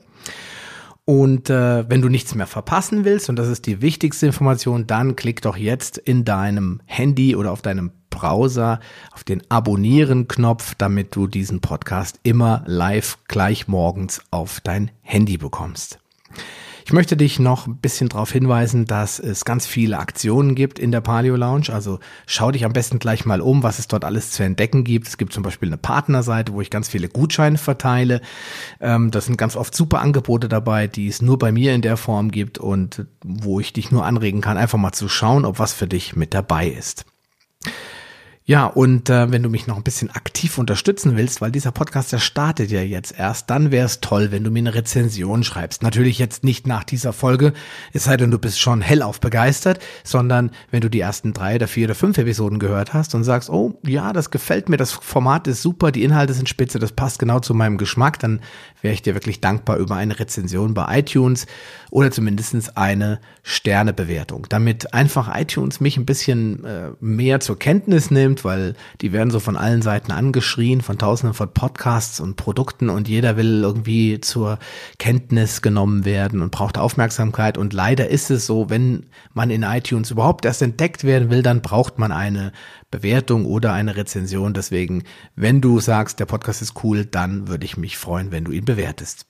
Und 1.04 1.50
äh, 1.50 1.90
wenn 1.90 2.00
du 2.00 2.08
nichts 2.08 2.36
mehr 2.36 2.46
verpassen 2.46 3.04
willst, 3.04 3.28
und 3.28 3.34
das 3.34 3.48
ist 3.48 3.66
die 3.66 3.82
wichtigste 3.82 4.26
Information, 4.26 4.86
dann 4.86 5.16
klick 5.16 5.42
doch 5.42 5.56
jetzt 5.56 5.98
in 5.98 6.24
deinem 6.24 6.82
Handy 6.84 7.34
oder 7.34 7.50
auf 7.50 7.62
deinem 7.62 7.90
Browser 8.10 8.80
auf 9.12 9.24
den 9.24 9.42
Abonnieren-Knopf, 9.50 10.74
damit 10.76 11.14
du 11.14 11.26
diesen 11.26 11.60
Podcast 11.60 12.20
immer 12.22 12.62
live 12.66 13.18
gleich 13.28 13.68
morgens 13.68 14.22
auf 14.30 14.60
dein 14.60 14.90
Handy 15.02 15.38
bekommst. 15.38 15.98
Ich 16.88 16.94
möchte 16.94 17.18
dich 17.18 17.38
noch 17.38 17.66
ein 17.66 17.76
bisschen 17.76 18.08
darauf 18.08 18.32
hinweisen, 18.32 18.86
dass 18.86 19.18
es 19.18 19.44
ganz 19.44 19.66
viele 19.66 19.98
Aktionen 19.98 20.54
gibt 20.54 20.78
in 20.78 20.90
der 20.90 21.02
Paleo 21.02 21.36
Lounge. 21.36 21.66
Also 21.70 22.00
schau 22.26 22.50
dich 22.50 22.64
am 22.64 22.72
besten 22.72 22.98
gleich 22.98 23.26
mal 23.26 23.42
um, 23.42 23.62
was 23.62 23.78
es 23.78 23.88
dort 23.88 24.06
alles 24.06 24.30
zu 24.30 24.42
entdecken 24.42 24.84
gibt. 24.84 25.06
Es 25.06 25.18
gibt 25.18 25.34
zum 25.34 25.42
Beispiel 25.42 25.68
eine 25.68 25.76
Partnerseite, 25.76 26.54
wo 26.54 26.62
ich 26.62 26.70
ganz 26.70 26.88
viele 26.88 27.10
Gutscheine 27.10 27.58
verteile. 27.58 28.22
Ähm, 28.80 29.10
das 29.10 29.26
sind 29.26 29.36
ganz 29.36 29.54
oft 29.54 29.74
super 29.74 30.00
Angebote 30.00 30.48
dabei, 30.48 30.86
die 30.86 31.08
es 31.08 31.20
nur 31.20 31.38
bei 31.38 31.52
mir 31.52 31.74
in 31.74 31.82
der 31.82 31.98
Form 31.98 32.30
gibt 32.30 32.56
und 32.56 33.04
wo 33.22 33.60
ich 33.60 33.74
dich 33.74 33.90
nur 33.90 34.06
anregen 34.06 34.40
kann, 34.40 34.56
einfach 34.56 34.78
mal 34.78 34.92
zu 34.92 35.10
schauen, 35.10 35.44
ob 35.44 35.58
was 35.58 35.74
für 35.74 35.88
dich 35.88 36.16
mit 36.16 36.32
dabei 36.32 36.68
ist. 36.68 37.04
Ja, 38.48 38.64
und 38.64 39.10
äh, 39.10 39.30
wenn 39.30 39.42
du 39.42 39.50
mich 39.50 39.66
noch 39.66 39.76
ein 39.76 39.82
bisschen 39.82 40.08
aktiv 40.08 40.56
unterstützen 40.56 41.18
willst, 41.18 41.42
weil 41.42 41.50
dieser 41.50 41.70
Podcast, 41.70 42.12
der 42.12 42.18
startet 42.18 42.70
ja 42.70 42.80
jetzt 42.80 43.14
erst, 43.18 43.50
dann 43.50 43.70
wäre 43.70 43.84
es 43.84 44.00
toll, 44.00 44.32
wenn 44.32 44.42
du 44.42 44.50
mir 44.50 44.60
eine 44.60 44.74
Rezension 44.74 45.44
schreibst. 45.44 45.82
Natürlich 45.82 46.18
jetzt 46.18 46.44
nicht 46.44 46.66
nach 46.66 46.82
dieser 46.82 47.12
Folge, 47.12 47.52
es 47.92 48.04
sei 48.04 48.16
denn, 48.16 48.30
du 48.30 48.38
bist 48.38 48.58
schon 48.58 48.80
hellauf 48.80 49.20
begeistert, 49.20 49.80
sondern 50.02 50.50
wenn 50.70 50.80
du 50.80 50.88
die 50.88 51.00
ersten 51.00 51.34
drei 51.34 51.56
oder 51.56 51.68
vier 51.68 51.88
oder 51.88 51.94
fünf 51.94 52.16
Episoden 52.16 52.58
gehört 52.58 52.94
hast 52.94 53.14
und 53.14 53.22
sagst, 53.22 53.50
oh 53.50 53.78
ja, 53.86 54.14
das 54.14 54.30
gefällt 54.30 54.70
mir, 54.70 54.78
das 54.78 54.92
Format 54.92 55.46
ist 55.46 55.60
super, 55.60 55.92
die 55.92 56.02
Inhalte 56.02 56.32
sind 56.32 56.48
spitze, 56.48 56.78
das 56.78 56.92
passt 56.92 57.18
genau 57.18 57.40
zu 57.40 57.52
meinem 57.52 57.76
Geschmack, 57.76 58.18
dann 58.18 58.40
wäre 58.80 58.94
ich 58.94 59.02
dir 59.02 59.12
wirklich 59.12 59.42
dankbar 59.42 59.76
über 59.76 59.96
eine 59.96 60.18
Rezension 60.18 60.72
bei 60.72 61.00
iTunes 61.00 61.46
oder 61.90 62.10
zumindestens 62.10 62.74
eine 62.78 63.20
Sternebewertung, 63.42 64.46
damit 64.48 64.94
einfach 64.94 65.38
iTunes 65.38 65.80
mich 65.80 65.98
ein 65.98 66.06
bisschen 66.06 66.64
äh, 66.64 66.90
mehr 67.00 67.40
zur 67.40 67.58
Kenntnis 67.58 68.10
nimmt, 68.10 68.37
weil 68.44 68.74
die 69.00 69.12
werden 69.12 69.30
so 69.30 69.40
von 69.40 69.56
allen 69.56 69.82
Seiten 69.82 70.12
angeschrien, 70.12 70.80
von 70.80 70.98
tausenden 70.98 71.34
von 71.34 71.52
Podcasts 71.52 72.20
und 72.20 72.36
Produkten 72.36 72.90
und 72.90 73.08
jeder 73.08 73.36
will 73.36 73.62
irgendwie 73.62 74.20
zur 74.20 74.58
Kenntnis 74.98 75.62
genommen 75.62 76.04
werden 76.04 76.42
und 76.42 76.50
braucht 76.50 76.78
Aufmerksamkeit 76.78 77.58
und 77.58 77.72
leider 77.72 78.08
ist 78.08 78.30
es 78.30 78.46
so, 78.46 78.70
wenn 78.70 79.06
man 79.34 79.50
in 79.50 79.62
iTunes 79.62 80.10
überhaupt 80.10 80.44
erst 80.44 80.62
entdeckt 80.62 81.04
werden 81.04 81.30
will, 81.30 81.42
dann 81.42 81.62
braucht 81.62 81.98
man 81.98 82.12
eine 82.12 82.52
Bewertung 82.90 83.46
oder 83.46 83.72
eine 83.72 83.96
Rezension. 83.96 84.54
Deswegen, 84.54 85.04
wenn 85.36 85.60
du 85.60 85.80
sagst, 85.80 86.20
der 86.20 86.26
Podcast 86.26 86.62
ist 86.62 86.82
cool, 86.82 87.04
dann 87.04 87.48
würde 87.48 87.64
ich 87.64 87.76
mich 87.76 87.98
freuen, 87.98 88.32
wenn 88.32 88.44
du 88.44 88.52
ihn 88.52 88.64
bewertest. 88.64 89.27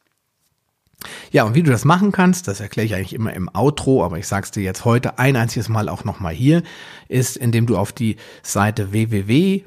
Ja, 1.30 1.44
und 1.44 1.54
wie 1.54 1.62
du 1.62 1.70
das 1.70 1.84
machen 1.84 2.10
kannst, 2.10 2.48
das 2.48 2.58
erkläre 2.58 2.86
ich 2.86 2.94
eigentlich 2.94 3.14
immer 3.14 3.32
im 3.32 3.48
Outro, 3.54 4.04
aber 4.04 4.18
ich 4.18 4.26
sag's 4.26 4.50
dir 4.50 4.62
jetzt 4.62 4.84
heute 4.84 5.18
ein 5.18 5.36
einziges 5.36 5.68
Mal 5.68 5.88
auch 5.88 6.04
nochmal 6.04 6.34
hier, 6.34 6.62
ist, 7.08 7.36
indem 7.36 7.66
du 7.66 7.76
auf 7.76 7.92
die 7.92 8.16
Seite 8.42 8.90
www. 8.90 9.64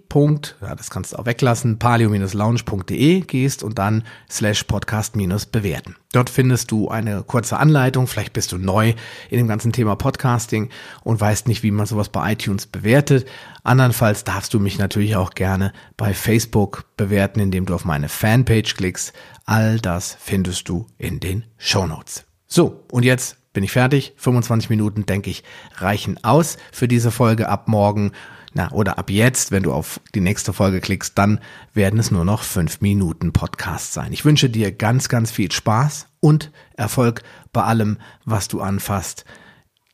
Ja, 0.62 0.76
das 0.76 0.90
kannst 0.90 1.14
du 1.14 1.18
auch 1.18 1.26
weglassen, 1.26 1.80
palio-lounge.de 1.80 3.22
gehst 3.22 3.64
und 3.64 3.80
dann 3.80 4.04
slash 4.30 4.66
podcast 4.66 5.14
bewerten. 5.14 5.96
Dort 6.12 6.30
findest 6.30 6.72
du 6.72 6.90
eine 6.90 7.24
kurze 7.24 7.58
Anleitung, 7.58 8.06
vielleicht 8.06 8.34
bist 8.34 8.52
du 8.52 8.58
neu 8.58 8.94
in 9.30 9.38
dem 9.38 9.48
ganzen 9.48 9.72
Thema 9.72 9.96
Podcasting 9.96 10.70
und 11.04 11.22
weißt 11.22 11.48
nicht, 11.48 11.64
wie 11.64 11.72
man 11.72 11.86
sowas 11.86 12.10
bei 12.10 12.34
iTunes 12.34 12.68
bewertet. 12.68 13.26
Andernfalls 13.64 14.26
darfst 14.26 14.54
du 14.54 14.60
mich 14.60 14.78
natürlich 14.78 15.16
auch 15.16 15.32
gerne 15.32 15.72
bei 15.96 16.14
Facebook 16.14 16.86
bewerten, 16.98 17.40
indem 17.40 17.66
du 17.66 17.74
auf 17.74 17.86
meine 17.86 18.10
Fanpage 18.10 18.76
klickst. 18.76 19.14
All 19.46 19.80
das 19.80 20.18
findest 20.20 20.68
du 20.68 20.86
in 20.98 21.22
den 21.22 21.46
Show 21.58 21.88
Notes. 21.88 22.26
So, 22.46 22.84
und 22.92 23.06
jetzt 23.06 23.38
bin 23.54 23.64
ich 23.64 23.72
fertig. 23.72 24.14
25 24.18 24.70
Minuten, 24.70 25.06
denke 25.06 25.30
ich, 25.30 25.44
reichen 25.78 26.22
aus 26.24 26.58
für 26.74 26.90
diese 26.90 27.12
Folge 27.12 27.48
ab 27.48 27.70
morgen. 27.70 28.12
Na, 28.54 28.70
oder 28.72 28.98
ab 28.98 29.10
jetzt, 29.10 29.52
wenn 29.52 29.64
du 29.64 29.72
auf 29.72 30.02
die 30.14 30.20
nächste 30.20 30.52
Folge 30.52 30.82
klickst, 30.82 31.18
dann 31.18 31.40
werden 31.74 32.00
es 32.00 32.12
nur 32.12 32.26
noch 32.26 32.44
fünf 32.44 32.82
Minuten 32.82 33.32
Podcast 33.32 33.94
sein. 33.94 34.12
Ich 34.12 34.26
wünsche 34.26 34.50
dir 34.50 34.74
ganz, 34.74 35.08
ganz 35.08 35.32
viel 35.32 35.52
Spaß 35.52 36.08
und 36.20 36.52
Erfolg 36.76 37.24
bei 37.54 37.64
allem, 37.64 37.98
was 38.26 38.50
du 38.50 38.60
anfasst. 38.60 39.24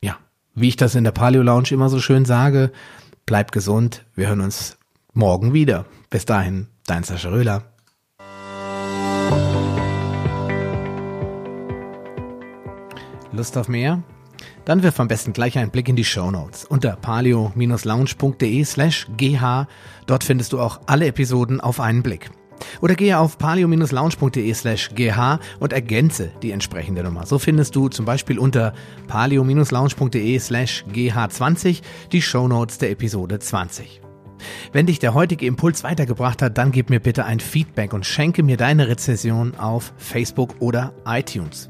Ja, 0.02 0.18
wie 0.56 0.70
ich 0.70 0.76
das 0.76 0.96
in 0.96 1.04
der 1.04 1.12
Paleo 1.12 1.44
Lounge 1.44 1.70
immer 1.72 1.90
so 1.90 2.00
schön 2.00 2.26
sage, 2.26 2.72
bleib 3.28 3.52
gesund. 3.52 4.06
Wir 4.16 4.28
hören 4.28 4.42
uns 4.42 4.78
morgen 5.14 5.54
wieder. 5.54 5.86
Bis 6.10 6.26
dahin, 6.26 6.68
dein 6.88 7.04
Sascha 7.04 7.30
Röhler. 7.30 7.64
Lust 13.32 13.56
auf 13.56 13.68
mehr? 13.68 14.02
Dann 14.68 14.84
wirf 14.84 15.00
am 15.00 15.08
besten 15.08 15.32
gleich 15.32 15.58
einen 15.58 15.72
Blick 15.72 15.88
in 15.88 15.96
die 15.96 16.04
Show 16.04 16.30
Notes 16.30 16.66
unter 16.66 16.98
palio-lounge.de 16.98 18.66
slash 18.66 19.08
gh. 19.16 19.66
Dort 20.08 20.26
findest 20.26 20.52
du 20.52 20.60
auch 20.60 20.82
alle 20.88 21.08
Episoden 21.08 21.62
auf 21.62 21.80
einen 21.80 22.04
Blick. 22.04 22.30
Oder 22.82 22.96
gehe 22.96 23.18
auf 23.18 23.38
palio-lounge.de 23.38 24.54
slash 24.54 24.90
gh 24.94 25.38
und 25.62 25.72
ergänze 25.72 26.32
die 26.44 26.52
entsprechende 26.52 27.02
Nummer. 27.02 27.26
So 27.26 27.40
findest 27.40 27.78
du 27.78 27.88
zum 27.88 28.04
Beispiel 28.04 28.38
unter 28.38 28.74
palio-lounge.de 29.08 30.38
slash 30.38 30.84
gh20 30.92 31.82
die 32.12 32.22
Shownotes 32.22 32.78
der 32.78 32.92
Episode 32.92 33.40
20. 33.40 34.02
Wenn 34.74 34.86
dich 34.86 35.00
der 35.00 35.14
heutige 35.14 35.46
Impuls 35.46 35.86
weitergebracht 35.86 36.42
hat, 36.42 36.58
dann 36.58 36.74
gib 36.74 36.90
mir 36.90 37.00
bitte 37.00 37.24
ein 37.24 37.40
Feedback 37.40 37.94
und 37.94 38.06
schenke 38.06 38.44
mir 38.44 38.58
deine 38.58 38.90
Rezession 38.90 39.56
auf 39.56 39.94
Facebook 39.96 40.56
oder 40.60 40.92
iTunes. 41.06 41.70